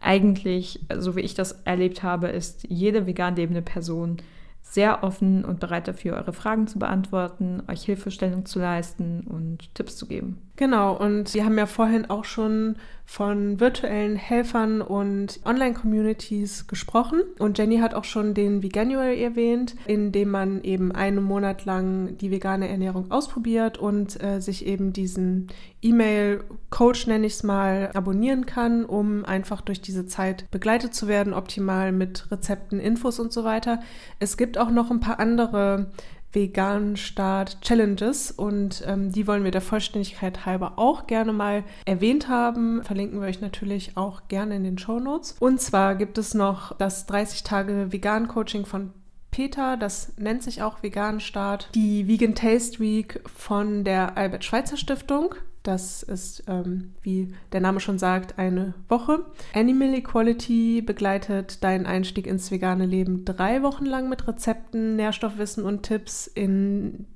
Eigentlich, 0.00 0.80
so 0.96 1.16
wie 1.16 1.20
ich 1.20 1.34
das 1.34 1.52
erlebt 1.66 2.02
habe, 2.02 2.28
ist 2.28 2.66
jede 2.70 3.06
vegan 3.06 3.36
lebende 3.36 3.62
Person 3.62 4.22
sehr 4.62 5.04
offen 5.04 5.44
und 5.44 5.60
bereit 5.60 5.86
dafür, 5.86 6.14
eure 6.14 6.32
Fragen 6.32 6.66
zu 6.66 6.78
beantworten, 6.78 7.62
euch 7.68 7.82
Hilfestellung 7.82 8.46
zu 8.46 8.58
leisten 8.58 9.20
und 9.20 9.74
Tipps 9.74 9.96
zu 9.96 10.06
geben. 10.06 10.38
Genau, 10.56 10.96
und 10.96 11.34
wir 11.34 11.44
haben 11.44 11.58
ja 11.58 11.66
vorhin 11.66 12.08
auch 12.08 12.24
schon 12.24 12.76
von 13.04 13.58
virtuellen 13.58 14.14
Helfern 14.14 14.80
und 14.80 15.40
Online-Communities 15.44 16.68
gesprochen. 16.68 17.22
Und 17.40 17.58
Jenny 17.58 17.78
hat 17.78 17.92
auch 17.92 18.04
schon 18.04 18.34
den 18.34 18.62
Veganuary 18.62 19.20
erwähnt, 19.20 19.74
in 19.86 20.12
dem 20.12 20.30
man 20.30 20.62
eben 20.62 20.92
einen 20.92 21.22
Monat 21.22 21.64
lang 21.64 22.16
die 22.18 22.30
vegane 22.30 22.68
Ernährung 22.68 23.10
ausprobiert 23.10 23.78
und 23.78 24.22
äh, 24.22 24.40
sich 24.40 24.64
eben 24.64 24.92
diesen 24.92 25.48
E-Mail-Coach, 25.82 27.08
nenne 27.08 27.26
ich 27.26 27.34
es 27.34 27.42
mal, 27.42 27.90
abonnieren 27.92 28.46
kann, 28.46 28.84
um 28.84 29.24
einfach 29.24 29.60
durch 29.60 29.80
diese 29.80 30.06
Zeit 30.06 30.50
begleitet 30.52 30.94
zu 30.94 31.08
werden, 31.08 31.34
optimal 31.34 31.90
mit 31.90 32.30
Rezepten, 32.30 32.78
Infos 32.78 33.18
und 33.18 33.32
so 33.32 33.42
weiter. 33.42 33.80
Es 34.20 34.36
gibt 34.36 34.56
auch 34.56 34.70
noch 34.70 34.90
ein 34.90 35.00
paar 35.00 35.18
andere 35.18 35.90
veganen 36.34 36.96
Start 36.96 37.60
Challenges 37.60 38.30
und 38.30 38.82
ähm, 38.86 39.12
die 39.12 39.26
wollen 39.26 39.44
wir 39.44 39.50
der 39.50 39.60
Vollständigkeit 39.60 40.46
halber 40.46 40.74
auch 40.76 41.06
gerne 41.06 41.32
mal 41.32 41.64
erwähnt 41.84 42.28
haben. 42.28 42.82
Verlinken 42.82 43.20
wir 43.20 43.28
euch 43.28 43.40
natürlich 43.40 43.96
auch 43.96 44.28
gerne 44.28 44.56
in 44.56 44.64
den 44.64 44.78
Show 44.78 44.98
Notes. 44.98 45.36
Und 45.38 45.60
zwar 45.60 45.94
gibt 45.94 46.18
es 46.18 46.34
noch 46.34 46.76
das 46.76 47.06
30 47.06 47.42
Tage 47.42 47.92
Vegan 47.92 48.28
Coaching 48.28 48.66
von 48.66 48.92
Peter, 49.30 49.76
das 49.76 50.12
nennt 50.16 50.44
sich 50.44 50.62
auch 50.62 50.84
Vegan 50.84 51.18
Start, 51.18 51.68
die 51.74 52.06
Vegan 52.06 52.36
Taste 52.36 52.78
Week 52.78 53.20
von 53.34 53.82
der 53.82 54.16
Albert 54.16 54.44
Schweitzer 54.44 54.76
Stiftung. 54.76 55.34
Das 55.64 56.02
ist, 56.02 56.44
ähm, 56.46 56.92
wie 57.00 57.34
der 57.52 57.60
Name 57.60 57.80
schon 57.80 57.98
sagt, 57.98 58.38
eine 58.38 58.74
Woche. 58.90 59.24
Animal 59.54 59.94
Equality 59.94 60.82
begleitet 60.82 61.64
deinen 61.64 61.86
Einstieg 61.86 62.26
ins 62.26 62.50
vegane 62.50 62.84
Leben 62.84 63.24
drei 63.24 63.62
Wochen 63.62 63.86
lang 63.86 64.10
mit 64.10 64.28
Rezepten, 64.28 64.94
Nährstoffwissen 64.96 65.64
und 65.64 65.82
Tipps 65.82 66.26
in 66.26 67.06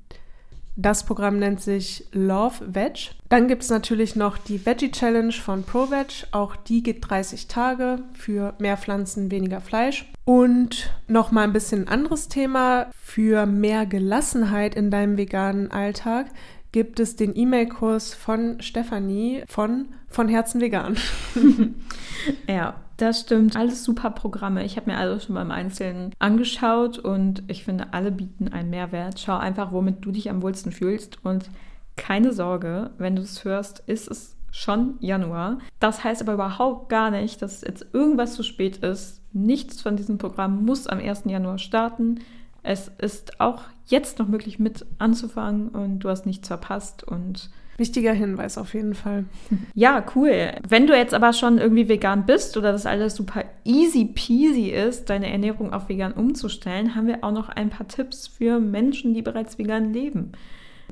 Das 0.76 1.04
Programm 1.04 1.38
nennt 1.38 1.60
sich 1.60 2.06
Love 2.12 2.74
Veg. 2.74 3.10
Dann 3.28 3.48
gibt 3.48 3.64
es 3.64 3.68
natürlich 3.68 4.16
noch 4.16 4.38
die 4.38 4.64
Veggie 4.64 4.92
Challenge 4.92 5.32
von 5.32 5.64
ProVeg. 5.64 6.28
Auch 6.30 6.56
die 6.56 6.82
geht 6.82 7.06
30 7.06 7.48
Tage 7.48 7.98
für 8.14 8.54
mehr 8.58 8.78
Pflanzen, 8.78 9.30
weniger 9.30 9.60
Fleisch. 9.60 10.10
Und 10.24 10.94
nochmal 11.06 11.44
ein 11.44 11.52
bisschen 11.52 11.88
anderes 11.88 12.28
Thema. 12.28 12.86
Für 12.98 13.44
mehr 13.44 13.84
Gelassenheit 13.84 14.74
in 14.74 14.90
deinem 14.90 15.18
veganen 15.18 15.70
Alltag 15.70 16.28
gibt 16.72 17.00
es 17.00 17.16
den 17.16 17.36
E-Mail-Kurs 17.36 18.14
von 18.14 18.60
Stefanie 18.60 19.42
von 19.48 19.88
Von 20.08 20.28
Herzen 20.28 20.60
Vegan. 20.60 20.96
ja, 22.48 22.74
das 22.96 23.20
stimmt. 23.20 23.56
Alles 23.56 23.84
super 23.84 24.10
Programme. 24.10 24.64
Ich 24.64 24.76
habe 24.76 24.90
mir 24.90 24.98
alle 24.98 25.20
schon 25.20 25.34
beim 25.34 25.50
Einzelnen 25.50 26.12
angeschaut 26.18 26.98
und 26.98 27.42
ich 27.46 27.64
finde, 27.64 27.92
alle 27.92 28.10
bieten 28.10 28.48
einen 28.48 28.70
Mehrwert. 28.70 29.20
Schau 29.20 29.36
einfach, 29.36 29.72
womit 29.72 30.04
du 30.04 30.12
dich 30.12 30.30
am 30.30 30.42
wohlsten 30.42 30.72
fühlst 30.72 31.24
und 31.24 31.50
keine 31.96 32.32
Sorge, 32.32 32.90
wenn 32.98 33.16
du 33.16 33.22
es 33.22 33.44
hörst, 33.44 33.82
ist 33.86 34.10
es 34.10 34.36
schon 34.50 34.94
Januar. 35.00 35.58
Das 35.78 36.04
heißt 36.04 36.22
aber 36.22 36.34
überhaupt 36.34 36.88
gar 36.88 37.10
nicht, 37.10 37.42
dass 37.42 37.60
jetzt 37.60 37.86
irgendwas 37.92 38.34
zu 38.34 38.42
spät 38.42 38.78
ist. 38.78 39.20
Nichts 39.32 39.82
von 39.82 39.96
diesem 39.96 40.18
Programm 40.18 40.64
muss 40.64 40.86
am 40.86 40.98
1. 40.98 41.24
Januar 41.26 41.58
starten. 41.58 42.20
Es 42.68 42.92
ist 42.98 43.40
auch 43.40 43.62
jetzt 43.86 44.18
noch 44.18 44.28
möglich 44.28 44.58
mit 44.58 44.84
anzufangen 44.98 45.70
und 45.70 46.00
du 46.00 46.10
hast 46.10 46.26
nichts 46.26 46.48
verpasst 46.48 47.02
und 47.02 47.48
Wichtiger 47.78 48.12
Hinweis 48.12 48.58
auf 48.58 48.74
jeden 48.74 48.94
Fall. 48.94 49.24
Ja, 49.74 50.04
cool. 50.14 50.52
Wenn 50.68 50.86
du 50.86 50.94
jetzt 50.94 51.14
aber 51.14 51.32
schon 51.32 51.56
irgendwie 51.56 51.88
vegan 51.88 52.26
bist 52.26 52.58
oder 52.58 52.72
das 52.72 52.84
alles 52.84 53.14
super 53.14 53.44
easy 53.64 54.04
peasy 54.04 54.68
ist, 54.68 55.08
deine 55.08 55.30
Ernährung 55.30 55.72
auf 55.72 55.88
vegan 55.88 56.12
umzustellen, 56.12 56.94
haben 56.94 57.06
wir 57.06 57.24
auch 57.24 57.32
noch 57.32 57.48
ein 57.48 57.70
paar 57.70 57.88
Tipps 57.88 58.26
für 58.26 58.60
Menschen, 58.60 59.14
die 59.14 59.22
bereits 59.22 59.58
vegan 59.58 59.94
leben. 59.94 60.32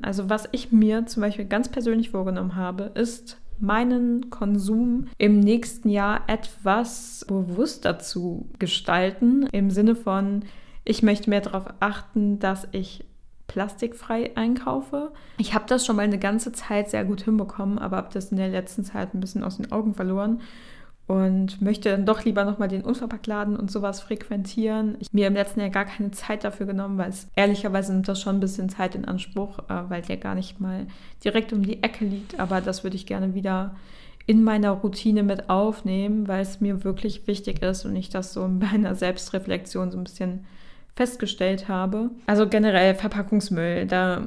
Also 0.01 0.29
was 0.31 0.49
ich 0.51 0.71
mir 0.71 1.05
zum 1.05 1.21
Beispiel 1.21 1.45
ganz 1.45 1.69
persönlich 1.69 2.09
vorgenommen 2.09 2.55
habe, 2.55 2.91
ist 2.95 3.37
meinen 3.59 4.31
Konsum 4.31 5.07
im 5.19 5.41
nächsten 5.41 5.89
Jahr 5.89 6.21
etwas 6.25 7.23
bewusster 7.27 7.99
zu 7.99 8.49
gestalten, 8.57 9.47
im 9.51 9.69
Sinne 9.69 9.95
von, 9.95 10.43
ich 10.87 11.03
möchte 11.03 11.29
mehr 11.29 11.41
darauf 11.41 11.65
achten, 11.79 12.39
dass 12.39 12.67
ich 12.71 13.03
plastikfrei 13.47 14.35
einkaufe. 14.35 15.11
Ich 15.37 15.53
habe 15.53 15.65
das 15.67 15.85
schon 15.85 15.95
mal 15.95 16.03
eine 16.03 16.19
ganze 16.19 16.51
Zeit 16.51 16.89
sehr 16.89 17.05
gut 17.05 17.21
hinbekommen, 17.21 17.77
aber 17.77 17.97
habe 17.97 18.09
das 18.13 18.31
in 18.31 18.37
der 18.37 18.49
letzten 18.49 18.83
Zeit 18.83 19.13
ein 19.13 19.19
bisschen 19.19 19.43
aus 19.43 19.57
den 19.57 19.71
Augen 19.71 19.93
verloren 19.93 20.41
und 21.07 21.61
möchte 21.61 21.89
dann 21.89 22.05
doch 22.05 22.25
lieber 22.25 22.43
nochmal 22.43 22.67
den 22.67 22.83
Unverpacktladen 22.83 23.55
und 23.55 23.71
sowas 23.71 24.01
frequentieren. 24.01 24.97
Ich 24.99 25.13
mir 25.13 25.27
im 25.27 25.33
letzten 25.33 25.61
Jahr 25.61 25.69
gar 25.69 25.85
keine 25.85 26.11
Zeit 26.11 26.43
dafür 26.43 26.65
genommen, 26.65 26.97
weil 26.97 27.09
es 27.09 27.27
ehrlicherweise 27.35 27.93
nimmt 27.93 28.07
das 28.07 28.21
schon 28.21 28.37
ein 28.37 28.41
bisschen 28.41 28.69
Zeit 28.69 28.95
in 28.95 29.05
Anspruch, 29.05 29.59
äh, 29.69 29.89
weil 29.89 30.01
der 30.01 30.17
gar 30.17 30.35
nicht 30.35 30.59
mal 30.59 30.87
direkt 31.23 31.53
um 31.53 31.63
die 31.63 31.81
Ecke 31.83 32.05
liegt. 32.05 32.39
Aber 32.39 32.59
das 32.59 32.83
würde 32.83 32.97
ich 32.97 33.05
gerne 33.05 33.33
wieder 33.33 33.75
in 34.25 34.43
meiner 34.43 34.71
Routine 34.71 35.23
mit 35.23 35.49
aufnehmen, 35.49 36.27
weil 36.27 36.41
es 36.41 36.59
mir 36.59 36.83
wirklich 36.83 37.27
wichtig 37.27 37.61
ist 37.61 37.85
und 37.85 37.95
ich 37.95 38.09
das 38.09 38.33
so 38.33 38.43
in 38.43 38.59
meiner 38.59 38.93
Selbstreflexion 38.95 39.91
so 39.91 39.97
ein 39.97 40.03
bisschen 40.03 40.45
festgestellt 40.97 41.69
habe. 41.69 42.09
Also 42.25 42.49
generell 42.49 42.95
Verpackungsmüll, 42.95 43.85
da 43.85 44.23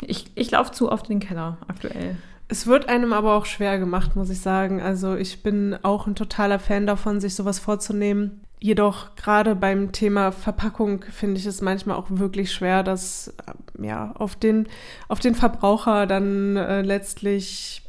ich, 0.00 0.30
ich 0.34 0.50
laufe 0.50 0.72
zu 0.72 0.90
oft 0.90 1.10
in 1.10 1.18
den 1.18 1.28
Keller 1.28 1.58
aktuell. 1.68 2.16
Es 2.48 2.66
wird 2.66 2.88
einem 2.88 3.12
aber 3.12 3.34
auch 3.34 3.46
schwer 3.46 3.78
gemacht, 3.78 4.16
muss 4.16 4.30
ich 4.30 4.40
sagen. 4.40 4.80
Also 4.80 5.16
ich 5.16 5.42
bin 5.42 5.76
auch 5.82 6.06
ein 6.06 6.14
totaler 6.14 6.58
Fan 6.58 6.86
davon, 6.86 7.20
sich 7.20 7.34
sowas 7.34 7.58
vorzunehmen. 7.58 8.42
Jedoch 8.60 9.16
gerade 9.16 9.56
beim 9.56 9.92
Thema 9.92 10.30
Verpackung 10.30 11.04
finde 11.10 11.38
ich 11.38 11.46
es 11.46 11.60
manchmal 11.60 11.96
auch 11.96 12.06
wirklich 12.08 12.52
schwer, 12.52 12.82
das 12.82 13.34
äh, 13.46 13.86
ja 13.86 14.12
auf 14.12 14.36
den, 14.36 14.68
auf 15.08 15.18
den 15.18 15.34
Verbraucher 15.34 16.06
dann 16.06 16.56
äh, 16.56 16.80
letztlich 16.82 17.82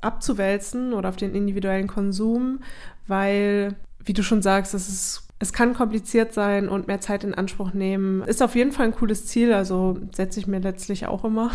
abzuwälzen 0.00 0.92
oder 0.92 1.08
auf 1.08 1.16
den 1.16 1.34
individuellen 1.34 1.86
Konsum, 1.86 2.60
weil, 3.06 3.76
wie 4.04 4.12
du 4.12 4.22
schon 4.22 4.42
sagst, 4.42 4.74
es 4.74 4.88
ist 4.88 5.30
es 5.42 5.54
kann 5.54 5.72
kompliziert 5.72 6.34
sein 6.34 6.68
und 6.68 6.86
mehr 6.86 7.00
Zeit 7.00 7.24
in 7.24 7.34
Anspruch 7.34 7.72
nehmen. 7.72 8.20
Ist 8.24 8.42
auf 8.42 8.54
jeden 8.54 8.72
Fall 8.72 8.88
ein 8.88 8.94
cooles 8.94 9.24
Ziel, 9.24 9.54
also 9.54 9.96
setze 10.14 10.38
ich 10.38 10.46
mir 10.46 10.58
letztlich 10.58 11.06
auch 11.06 11.24
immer. 11.24 11.50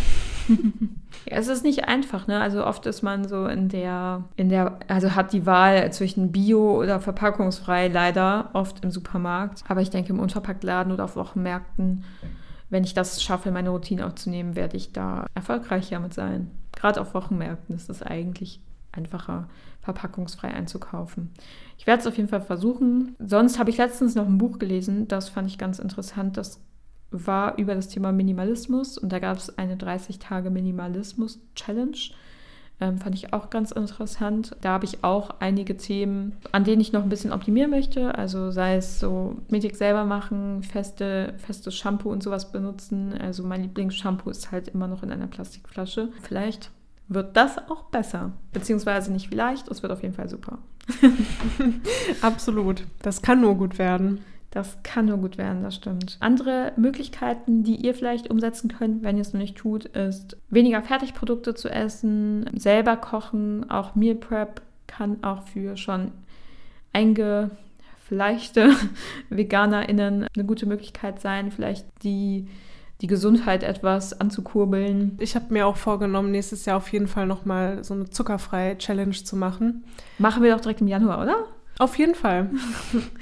ja, 1.29 1.37
es 1.37 1.47
ist 1.47 1.63
nicht 1.63 1.87
einfach, 1.87 2.25
ne? 2.25 2.41
Also 2.41 2.65
oft 2.65 2.87
ist 2.87 3.03
man 3.03 3.27
so 3.27 3.45
in 3.45 3.69
der, 3.69 4.23
in 4.37 4.49
der, 4.49 4.79
also 4.87 5.13
hat 5.13 5.33
die 5.33 5.45
Wahl 5.45 5.93
zwischen 5.93 6.31
Bio 6.31 6.81
oder 6.81 6.99
verpackungsfrei 6.99 7.87
leider 7.87 8.49
oft 8.53 8.83
im 8.83 8.89
Supermarkt. 8.89 9.63
Aber 9.67 9.81
ich 9.81 9.91
denke, 9.91 10.13
im 10.13 10.19
Unverpacktladen 10.19 10.91
oder 10.91 11.03
auf 11.03 11.15
Wochenmärkten, 11.15 12.05
wenn 12.71 12.83
ich 12.83 12.95
das 12.95 13.21
schaffe, 13.21 13.51
meine 13.51 13.69
Routine 13.69 14.07
aufzunehmen, 14.07 14.55
werde 14.55 14.77
ich 14.77 14.93
da 14.93 15.27
erfolgreich 15.35 15.91
damit 15.91 16.15
sein. 16.15 16.49
Gerade 16.71 16.99
auf 17.01 17.13
Wochenmärkten 17.13 17.75
ist 17.75 17.87
das 17.87 18.01
eigentlich 18.01 18.61
einfacher, 18.95 19.47
verpackungsfrei 19.81 20.53
einzukaufen. 20.53 21.31
Ich 21.77 21.87
werde 21.87 22.01
es 22.01 22.07
auf 22.07 22.17
jeden 22.17 22.29
Fall 22.29 22.41
versuchen. 22.41 23.15
Sonst 23.19 23.59
habe 23.59 23.69
ich 23.69 23.77
letztens 23.77 24.15
noch 24.15 24.25
ein 24.25 24.37
Buch 24.37 24.59
gelesen, 24.59 25.07
das 25.07 25.29
fand 25.29 25.47
ich 25.47 25.57
ganz 25.57 25.79
interessant. 25.79 26.37
Das 26.37 26.59
war 27.11 27.57
über 27.57 27.75
das 27.75 27.89
Thema 27.89 28.11
Minimalismus 28.11 28.97
und 28.97 29.11
da 29.11 29.19
gab 29.19 29.37
es 29.37 29.57
eine 29.57 29.77
30 29.77 30.19
Tage 30.19 30.49
Minimalismus 30.49 31.39
Challenge. 31.55 31.97
Ähm, 32.81 32.97
fand 32.97 33.15
ich 33.15 33.31
auch 33.31 33.49
ganz 33.49 33.71
interessant. 33.71 34.55
Da 34.59 34.71
habe 34.71 34.85
ich 34.85 35.03
auch 35.03 35.35
einige 35.39 35.77
Themen, 35.77 36.33
an 36.51 36.65
denen 36.65 36.81
ich 36.81 36.91
noch 36.91 37.03
ein 37.03 37.09
bisschen 37.09 37.31
optimieren 37.31 37.71
möchte. 37.71 38.15
Also 38.15 38.51
sei 38.51 38.75
es 38.75 38.99
so 38.99 39.37
Medik 39.49 39.77
selber 39.77 40.03
machen, 40.03 40.61
feste, 40.61 41.35
festes 41.37 41.75
Shampoo 41.75 42.11
und 42.11 42.21
sowas 42.21 42.51
benutzen. 42.51 43.13
Also 43.13 43.43
mein 43.43 43.61
Lieblingsshampoo 43.61 44.29
ist 44.29 44.51
halt 44.51 44.67
immer 44.67 44.87
noch 44.87 45.03
in 45.03 45.11
einer 45.11 45.27
Plastikflasche. 45.27 46.09
Vielleicht 46.21 46.69
wird 47.07 47.37
das 47.37 47.57
auch 47.69 47.83
besser. 47.85 48.31
Beziehungsweise 48.53 49.11
nicht 49.11 49.29
vielleicht, 49.29 49.67
es 49.67 49.83
wird 49.83 49.91
auf 49.91 50.01
jeden 50.01 50.15
Fall 50.15 50.29
super. 50.29 50.59
Absolut. 52.21 52.83
Das 53.01 53.21
kann 53.21 53.41
nur 53.41 53.55
gut 53.55 53.77
werden. 53.77 54.19
Das 54.51 54.77
kann 54.83 55.07
nur 55.07 55.17
gut 55.17 55.37
werden, 55.37 55.63
das 55.63 55.75
stimmt. 55.75 56.15
Andere 56.21 56.71
Möglichkeiten, 56.77 57.63
die 57.63 57.75
ihr 57.75 57.93
vielleicht 57.93 58.29
umsetzen 58.29 58.69
könnt, 58.69 59.03
wenn 59.03 59.17
ihr 59.17 59.21
es 59.21 59.33
noch 59.33 59.41
nicht 59.41 59.57
tut, 59.57 59.83
ist 59.83 60.37
weniger 60.49 60.81
Fertigprodukte 60.81 61.55
zu 61.55 61.67
essen, 61.67 62.49
selber 62.57 62.95
kochen. 62.95 63.69
Auch 63.69 63.95
Meal 63.95 64.15
Prep 64.15 64.61
kann 64.87 65.25
auch 65.25 65.43
für 65.43 65.75
schon 65.75 66.11
eingefleischte 66.93 68.71
VeganerInnen 69.29 70.27
eine 70.33 70.45
gute 70.45 70.67
Möglichkeit 70.67 71.19
sein, 71.19 71.51
vielleicht 71.51 71.85
die 72.03 72.47
die 73.01 73.07
Gesundheit 73.07 73.63
etwas 73.63 74.19
anzukurbeln. 74.19 75.17
Ich 75.19 75.35
habe 75.35 75.53
mir 75.53 75.67
auch 75.67 75.77
vorgenommen, 75.77 76.31
nächstes 76.31 76.65
Jahr 76.65 76.77
auf 76.77 76.91
jeden 76.91 77.07
Fall 77.07 77.27
nochmal 77.27 77.83
so 77.83 77.93
eine 77.93 78.09
zuckerfreie 78.09 78.77
Challenge 78.77 79.15
zu 79.15 79.35
machen. 79.35 79.83
Machen 80.17 80.43
wir 80.43 80.53
doch 80.53 80.61
direkt 80.61 80.81
im 80.81 80.87
Januar, 80.87 81.21
oder? 81.21 81.45
Auf 81.77 81.97
jeden 81.97 82.15
Fall. 82.15 82.49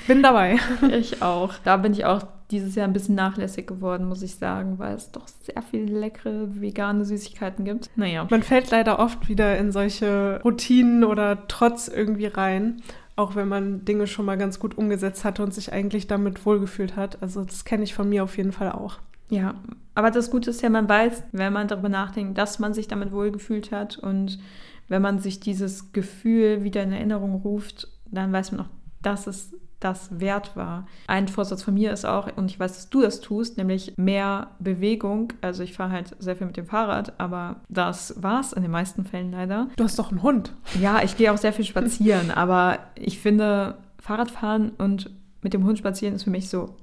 bin 0.07 0.21
dabei. 0.21 0.57
Ich 0.91 1.21
auch. 1.23 1.53
Da 1.63 1.77
bin 1.77 1.93
ich 1.93 2.05
auch 2.05 2.21
dieses 2.51 2.75
Jahr 2.75 2.88
ein 2.88 2.93
bisschen 2.93 3.15
nachlässig 3.15 3.65
geworden, 3.65 4.07
muss 4.07 4.21
ich 4.21 4.36
sagen, 4.36 4.77
weil 4.77 4.95
es 4.95 5.12
doch 5.12 5.27
sehr 5.27 5.63
viele 5.63 5.99
leckere 5.99 6.62
vegane 6.62 7.03
Süßigkeiten 7.03 7.65
gibt. 7.65 7.89
Naja. 7.95 8.27
Man 8.29 8.43
fällt 8.43 8.69
leider 8.69 8.99
oft 8.99 9.27
wieder 9.27 9.57
in 9.57 9.71
solche 9.71 10.39
Routinen 10.43 11.03
oder 11.03 11.47
Trotz 11.47 11.88
irgendwie 11.88 12.27
rein 12.27 12.81
auch 13.15 13.36
wenn 13.36 13.47
man 13.47 13.86
Dinge 13.86 14.07
schon 14.07 14.25
mal 14.25 14.38
ganz 14.38 14.59
gut 14.59 14.77
umgesetzt 14.77 15.23
hatte 15.23 15.43
und 15.43 15.53
sich 15.53 15.71
eigentlich 15.71 16.07
damit 16.07 16.45
wohlgefühlt 16.45 16.95
hat. 16.95 17.21
Also 17.21 17.43
das 17.43 17.63
kenne 17.63 17.83
ich 17.83 17.93
von 17.93 18.09
mir 18.09 18.23
auf 18.23 18.38
jeden 18.38 18.51
Fall 18.51 18.71
auch. 18.71 18.97
Ja, 19.29 19.55
aber 19.95 20.12
das 20.12 20.31
Gute 20.31 20.49
ist 20.49 20.62
ja, 20.62 20.69
man 20.69 20.89
weiß, 20.89 21.23
wenn 21.31 21.53
man 21.53 21.67
darüber 21.67 21.89
nachdenkt, 21.89 22.38
dass 22.38 22.59
man 22.59 22.73
sich 22.73 22.88
damit 22.88 23.12
wohlgefühlt 23.12 23.71
hat 23.71 23.97
und 23.97 24.39
wenn 24.88 25.01
man 25.01 25.19
sich 25.19 25.39
dieses 25.39 25.91
Gefühl 25.91 26.63
wieder 26.63 26.83
in 26.83 26.91
Erinnerung 26.91 27.36
ruft, 27.36 27.88
dann 28.05 28.31
weiß 28.33 28.51
man 28.51 28.62
auch, 28.62 28.69
dass 29.01 29.27
es 29.27 29.55
das 29.83 30.19
wert 30.19 30.55
war. 30.55 30.88
Ein 31.07 31.27
Vorsatz 31.27 31.62
von 31.62 31.73
mir 31.73 31.91
ist 31.91 32.05
auch, 32.05 32.29
und 32.38 32.49
ich 32.49 32.59
weiß, 32.59 32.73
dass 32.73 32.89
du 32.89 33.01
das 33.01 33.19
tust, 33.19 33.57
nämlich 33.57 33.93
mehr 33.97 34.51
Bewegung. 34.59 35.33
Also 35.41 35.63
ich 35.63 35.73
fahre 35.73 35.91
halt 35.91 36.15
sehr 36.19 36.36
viel 36.36 36.47
mit 36.47 36.57
dem 36.57 36.65
Fahrrad, 36.65 37.19
aber 37.19 37.57
das 37.69 38.21
war 38.21 38.39
es 38.39 38.53
in 38.53 38.62
den 38.62 38.71
meisten 38.71 39.03
Fällen 39.03 39.31
leider. 39.31 39.67
Du 39.75 39.83
hast 39.83 39.99
doch 39.99 40.09
einen 40.09 40.23
Hund. 40.23 40.53
Ja, 40.79 41.03
ich 41.03 41.17
gehe 41.17 41.31
auch 41.31 41.38
sehr 41.38 41.53
viel 41.53 41.65
spazieren, 41.65 42.31
aber 42.36 42.79
ich 42.95 43.19
finde, 43.19 43.77
Fahrradfahren 43.99 44.69
und 44.77 45.09
mit 45.41 45.53
dem 45.53 45.65
Hund 45.65 45.77
spazieren 45.77 46.15
ist 46.15 46.23
für 46.23 46.29
mich 46.29 46.49
so 46.49 46.75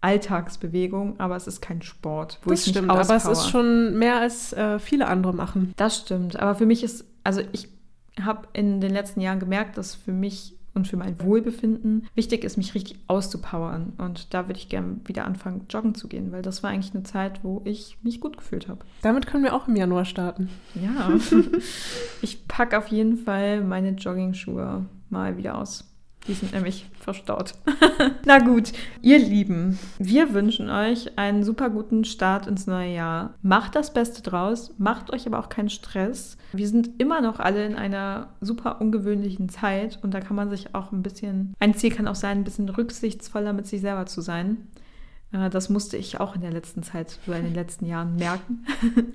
Alltagsbewegung, 0.00 1.20
aber 1.20 1.36
es 1.36 1.46
ist 1.46 1.60
kein 1.60 1.82
Sport, 1.82 2.38
wo 2.42 2.50
das 2.50 2.66
ich 2.66 2.72
stimmt, 2.72 2.90
aber 2.90 3.00
es 3.00 3.26
ist 3.26 3.48
schon 3.48 3.98
mehr 3.98 4.16
als 4.16 4.52
äh, 4.52 4.78
viele 4.78 5.06
andere 5.06 5.34
machen. 5.34 5.74
Das 5.76 5.98
stimmt, 5.98 6.38
aber 6.38 6.54
für 6.54 6.66
mich 6.66 6.82
ist, 6.82 7.04
also 7.22 7.42
ich 7.52 7.68
habe 8.20 8.48
in 8.52 8.80
den 8.80 8.92
letzten 8.92 9.20
Jahren 9.20 9.40
gemerkt, 9.40 9.78
dass 9.78 9.94
für 9.94 10.12
mich 10.12 10.56
und 10.72 10.86
für 10.86 10.96
mein 10.96 11.20
Wohlbefinden 11.20 12.06
wichtig 12.14 12.44
ist, 12.44 12.56
mich 12.56 12.74
richtig 12.74 12.98
auszupowern. 13.08 13.92
Und 13.98 14.32
da 14.34 14.46
würde 14.46 14.58
ich 14.58 14.68
gerne 14.68 15.00
wieder 15.04 15.24
anfangen, 15.24 15.66
joggen 15.68 15.94
zu 15.94 16.08
gehen, 16.08 16.30
weil 16.32 16.42
das 16.42 16.62
war 16.62 16.70
eigentlich 16.70 16.94
eine 16.94 17.02
Zeit, 17.02 17.42
wo 17.42 17.60
ich 17.64 17.98
mich 18.02 18.20
gut 18.20 18.36
gefühlt 18.36 18.68
habe. 18.68 18.80
Damit 19.02 19.26
können 19.26 19.42
wir 19.42 19.54
auch 19.54 19.66
im 19.66 19.76
Januar 19.76 20.04
starten. 20.04 20.48
Ja. 20.74 21.10
ich 22.22 22.46
packe 22.46 22.78
auf 22.78 22.88
jeden 22.88 23.16
Fall 23.16 23.62
meine 23.62 23.90
Jogging-Schuhe 23.90 24.86
mal 25.08 25.36
wieder 25.36 25.58
aus. 25.58 25.89
Die 26.26 26.34
sind 26.34 26.52
nämlich 26.52 26.86
verstaut. 27.00 27.54
Na 28.26 28.38
gut, 28.38 28.72
ihr 29.00 29.18
Lieben, 29.18 29.78
wir 29.98 30.34
wünschen 30.34 30.68
euch 30.68 31.18
einen 31.18 31.44
super 31.44 31.70
guten 31.70 32.04
Start 32.04 32.46
ins 32.46 32.66
neue 32.66 32.94
Jahr. 32.94 33.34
Macht 33.42 33.74
das 33.74 33.92
Beste 33.92 34.22
draus, 34.22 34.74
macht 34.78 35.12
euch 35.12 35.26
aber 35.26 35.38
auch 35.38 35.48
keinen 35.48 35.70
Stress. 35.70 36.36
Wir 36.52 36.68
sind 36.68 37.00
immer 37.00 37.20
noch 37.20 37.40
alle 37.40 37.64
in 37.64 37.74
einer 37.74 38.28
super 38.40 38.80
ungewöhnlichen 38.80 39.48
Zeit 39.48 39.98
und 40.02 40.12
da 40.12 40.20
kann 40.20 40.36
man 40.36 40.50
sich 40.50 40.74
auch 40.74 40.92
ein 40.92 41.02
bisschen, 41.02 41.54
ein 41.58 41.74
Ziel 41.74 41.90
kann 41.90 42.06
auch 42.06 42.14
sein, 42.14 42.38
ein 42.38 42.44
bisschen 42.44 42.68
rücksichtsvoller 42.68 43.52
mit 43.52 43.66
sich 43.66 43.80
selber 43.80 44.04
zu 44.06 44.20
sein. 44.20 44.68
Äh, 45.32 45.50
das 45.50 45.70
musste 45.70 45.96
ich 45.96 46.20
auch 46.20 46.34
in 46.34 46.42
der 46.42 46.52
letzten 46.52 46.82
Zeit 46.82 47.18
oder 47.26 47.38
in 47.38 47.44
den 47.44 47.54
letzten 47.54 47.86
Jahren 47.86 48.16
merken. 48.16 48.66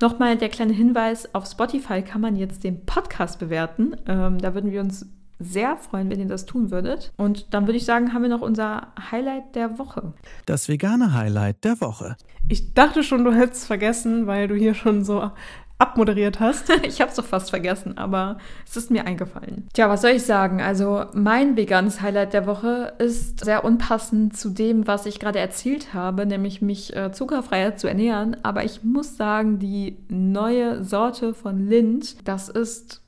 Nochmal 0.00 0.36
der 0.36 0.48
kleine 0.48 0.72
Hinweis: 0.72 1.34
Auf 1.34 1.46
Spotify 1.46 2.02
kann 2.02 2.20
man 2.20 2.36
jetzt 2.36 2.64
den 2.64 2.84
Podcast 2.84 3.38
bewerten. 3.38 3.96
Ähm, 4.06 4.38
da 4.38 4.54
würden 4.54 4.70
wir 4.70 4.80
uns 4.80 5.06
sehr 5.38 5.76
freuen, 5.76 6.10
wenn 6.10 6.20
ihr 6.20 6.26
das 6.26 6.46
tun 6.46 6.70
würdet. 6.70 7.12
Und 7.16 7.52
dann 7.52 7.66
würde 7.66 7.76
ich 7.76 7.84
sagen, 7.84 8.12
haben 8.12 8.22
wir 8.22 8.28
noch 8.28 8.40
unser 8.40 8.88
Highlight 9.10 9.54
der 9.54 9.78
Woche. 9.78 10.12
Das 10.46 10.68
vegane 10.68 11.12
Highlight 11.12 11.64
der 11.64 11.80
Woche. 11.80 12.16
Ich 12.48 12.74
dachte 12.74 13.02
schon, 13.02 13.24
du 13.24 13.34
hättest 13.34 13.62
es 13.62 13.66
vergessen, 13.66 14.26
weil 14.26 14.48
du 14.48 14.54
hier 14.54 14.74
schon 14.74 15.04
so 15.04 15.30
abmoderiert 15.78 16.40
hast. 16.40 16.70
ich 16.82 17.00
habe 17.00 17.10
es 17.10 17.16
doch 17.16 17.24
fast 17.24 17.50
vergessen, 17.50 17.98
aber 17.98 18.38
es 18.66 18.76
ist 18.76 18.90
mir 18.90 19.06
eingefallen. 19.06 19.68
Tja, 19.74 19.88
was 19.88 20.02
soll 20.02 20.12
ich 20.12 20.24
sagen? 20.24 20.62
Also 20.62 21.04
mein 21.12 21.56
veganes 21.56 22.00
Highlight 22.00 22.32
der 22.32 22.46
Woche 22.46 22.94
ist 22.98 23.44
sehr 23.44 23.64
unpassend 23.64 24.36
zu 24.36 24.50
dem, 24.50 24.86
was 24.86 25.06
ich 25.06 25.20
gerade 25.20 25.38
erzählt 25.38 25.92
habe, 25.92 26.24
nämlich 26.24 26.62
mich 26.62 26.96
äh, 26.96 27.12
zuckerfreier 27.12 27.76
zu 27.76 27.88
ernähren. 27.88 28.36
Aber 28.42 28.64
ich 28.64 28.84
muss 28.84 29.16
sagen, 29.16 29.58
die 29.58 29.98
neue 30.08 30.82
Sorte 30.82 31.34
von 31.34 31.66
Lind, 31.66 32.26
das 32.26 32.48
ist 32.48 33.02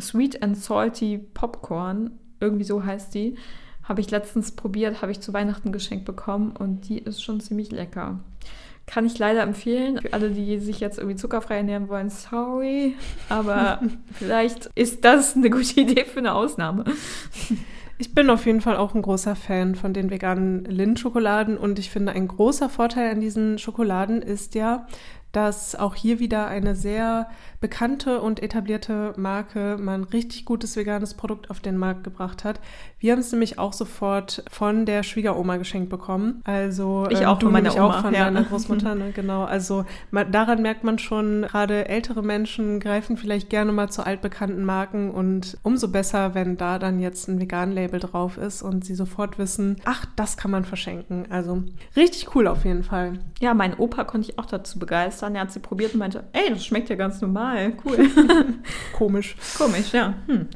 Sweet 0.00 0.42
and 0.42 0.56
Salty 0.56 1.18
Popcorn, 1.18 2.10
irgendwie 2.40 2.64
so 2.64 2.84
heißt 2.84 3.14
die. 3.14 3.36
Habe 3.82 4.00
ich 4.00 4.10
letztens 4.10 4.52
probiert, 4.52 5.02
habe 5.02 5.12
ich 5.12 5.20
zu 5.20 5.32
Weihnachten 5.32 5.70
geschenkt 5.70 6.04
bekommen 6.04 6.52
und 6.56 6.88
die 6.88 6.98
ist 6.98 7.22
schon 7.22 7.40
ziemlich 7.40 7.70
lecker. 7.70 8.20
Kann 8.86 9.06
ich 9.06 9.18
leider 9.18 9.42
empfehlen. 9.42 9.98
Für 9.98 10.12
alle, 10.12 10.30
die 10.30 10.58
sich 10.58 10.80
jetzt 10.80 10.98
irgendwie 10.98 11.16
zuckerfrei 11.16 11.58
ernähren 11.58 11.88
wollen, 11.88 12.10
sorry. 12.10 12.94
Aber 13.28 13.80
vielleicht 14.12 14.70
ist 14.74 15.04
das 15.04 15.36
eine 15.36 15.50
gute 15.50 15.80
Idee 15.80 16.04
für 16.04 16.18
eine 16.18 16.34
Ausnahme. 16.34 16.84
Ich 17.96 18.14
bin 18.14 18.28
auf 18.28 18.44
jeden 18.44 18.60
Fall 18.60 18.76
auch 18.76 18.94
ein 18.94 19.02
großer 19.02 19.36
Fan 19.36 19.76
von 19.76 19.94
den 19.94 20.10
veganen 20.10 20.64
Lind-Schokoladen 20.64 21.56
und 21.56 21.78
ich 21.78 21.90
finde, 21.90 22.12
ein 22.12 22.26
großer 22.26 22.68
Vorteil 22.68 23.12
an 23.12 23.20
diesen 23.20 23.58
Schokoladen 23.58 24.20
ist 24.20 24.54
ja, 24.56 24.86
dass 25.30 25.74
auch 25.76 25.94
hier 25.94 26.18
wieder 26.18 26.46
eine 26.48 26.74
sehr 26.74 27.28
bekannte 27.64 28.20
und 28.20 28.42
etablierte 28.42 29.14
Marke 29.16 29.78
mal 29.80 29.94
ein 29.94 30.04
richtig 30.04 30.44
gutes 30.44 30.76
veganes 30.76 31.14
Produkt 31.14 31.48
auf 31.48 31.60
den 31.60 31.78
Markt 31.78 32.04
gebracht 32.04 32.44
hat. 32.44 32.60
Wir 32.98 33.12
haben 33.12 33.20
es 33.20 33.32
nämlich 33.32 33.58
auch 33.58 33.72
sofort 33.72 34.44
von 34.50 34.84
der 34.84 35.02
Schwiegeroma 35.02 35.56
geschenkt 35.56 35.88
bekommen. 35.88 36.42
Also 36.44 37.06
ich 37.08 37.22
ähm, 37.22 37.26
auch 37.26 37.40
von 37.40 37.52
meiner 37.52 37.74
Oma, 37.74 37.86
auch 37.86 38.00
von 38.02 38.12
ja. 38.12 38.24
deiner 38.24 38.42
Großmutter, 38.42 38.94
ne? 38.94 39.12
genau. 39.14 39.44
Also 39.44 39.86
man, 40.10 40.30
daran 40.30 40.60
merkt 40.60 40.84
man 40.84 40.98
schon, 40.98 41.46
gerade 41.48 41.88
ältere 41.88 42.22
Menschen 42.22 42.80
greifen 42.80 43.16
vielleicht 43.16 43.48
gerne 43.48 43.72
mal 43.72 43.90
zu 43.90 44.04
altbekannten 44.04 44.62
Marken 44.66 45.10
und 45.10 45.56
umso 45.62 45.88
besser, 45.88 46.34
wenn 46.34 46.58
da 46.58 46.78
dann 46.78 47.00
jetzt 47.00 47.28
ein 47.28 47.40
vegan 47.40 47.72
Label 47.72 47.98
drauf 47.98 48.36
ist 48.36 48.60
und 48.60 48.84
sie 48.84 48.94
sofort 48.94 49.38
wissen, 49.38 49.76
ach, 49.86 50.04
das 50.16 50.36
kann 50.36 50.50
man 50.50 50.66
verschenken. 50.66 51.24
Also 51.30 51.62
richtig 51.96 52.34
cool 52.34 52.46
auf 52.46 52.66
jeden 52.66 52.84
Fall. 52.84 53.20
Ja, 53.40 53.54
mein 53.54 53.72
Opa 53.72 54.04
konnte 54.04 54.30
ich 54.30 54.38
auch 54.38 54.46
dazu 54.46 54.78
begeistern. 54.78 55.34
Er 55.34 55.42
hat 55.42 55.52
sie 55.52 55.60
probiert 55.60 55.94
und 55.94 56.00
meinte, 56.00 56.24
ey, 56.32 56.50
das 56.50 56.64
schmeckt 56.64 56.90
ja 56.90 56.96
ganz 56.96 57.22
normal, 57.22 57.53
cool. 57.84 58.08
Komisch. 58.92 59.36
Komisch, 59.56 59.92
ja. 59.92 60.14
Hm. 60.26 60.48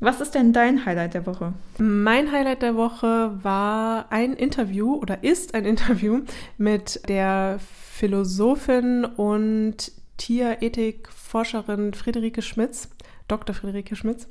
Was 0.00 0.20
ist 0.20 0.34
denn 0.34 0.52
dein 0.52 0.84
Highlight 0.84 1.14
der 1.14 1.24
Woche? 1.24 1.54
Mein 1.78 2.30
Highlight 2.30 2.62
der 2.62 2.76
Woche 2.76 3.38
war 3.42 4.12
ein 4.12 4.34
Interview 4.34 4.96
oder 4.96 5.24
ist 5.24 5.54
ein 5.54 5.64
Interview 5.64 6.20
mit 6.58 7.00
der 7.08 7.58
Philosophin 7.92 9.04
und 9.04 9.92
Tierethikforscherin 10.18 11.94
Friederike 11.94 12.42
Schmitz, 12.42 12.90
Dr. 13.28 13.54
Friederike 13.54 13.96
Schmitz. 13.96 14.28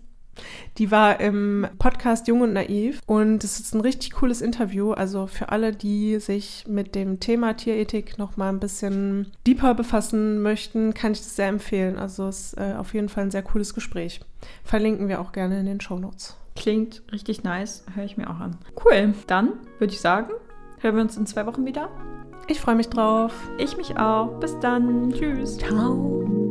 Die 0.78 0.92
war 0.92 1.20
im 1.20 1.68
Podcast 1.80 2.28
Jung 2.28 2.42
und 2.42 2.54
Naiv 2.54 3.00
und 3.06 3.44
es 3.44 3.60
ist 3.60 3.74
ein 3.76 3.82
richtig 3.82 4.14
cooles 4.14 4.42
Interview. 4.42 4.92
Also 4.92 5.28
für 5.28 5.50
alle, 5.50 5.72
die 5.72 6.20
sich 6.20 6.66
mit 6.68 6.96
dem 6.96 7.20
Thema 7.20 7.54
Tierethik 7.54 8.18
noch 8.18 8.38
mal 8.38 8.50
ein 8.50 8.60
bisschen 8.60 9.32
deeper 9.46 9.74
befassen 9.74 10.42
möchten, 10.42 10.94
kann 10.94 11.12
ich 11.12 11.20
das 11.20 11.36
sehr 11.36 11.48
empfehlen. 11.48 11.98
Also 11.98 12.28
es 12.28 12.54
ist 12.54 12.58
äh, 12.58 12.74
auf 12.78 12.94
jeden 12.94 13.10
Fall 13.10 13.26
ein 13.26 13.32
sehr 13.32 13.44
cooles 13.44 13.74
Gespräch. 13.74 14.22
Verlinken 14.64 15.08
wir 15.08 15.22
auch 15.22 15.32
gerne 15.32 15.60
in 15.60 15.66
den 15.66 15.82
Show 15.82 16.00
Notes. 16.00 16.38
Klingt 16.56 17.02
richtig 17.12 17.44
nice, 17.44 17.84
höre 17.96 18.06
ich 18.06 18.18
mir 18.18 18.30
auch 18.30 18.40
an. 18.40 18.58
Cool, 18.84 19.14
dann 19.28 19.54
würde 19.80 19.94
ich 19.94 20.02
sagen, 20.02 20.32
hören 20.80 20.96
wir 20.96 21.02
uns 21.02 21.18
in 21.18 21.26
zwei 21.26 21.46
Wochen 21.46 21.66
wieder. 21.66 21.90
Ich 22.48 22.60
freue 22.60 22.76
mich 22.76 22.90
drauf. 22.90 23.34
Ich 23.58 23.78
mich 23.78 23.98
auch. 23.98 24.40
Bis 24.40 24.60
dann. 24.60 25.12
Tschüss. 25.14 25.58
Ciao. 25.58 26.43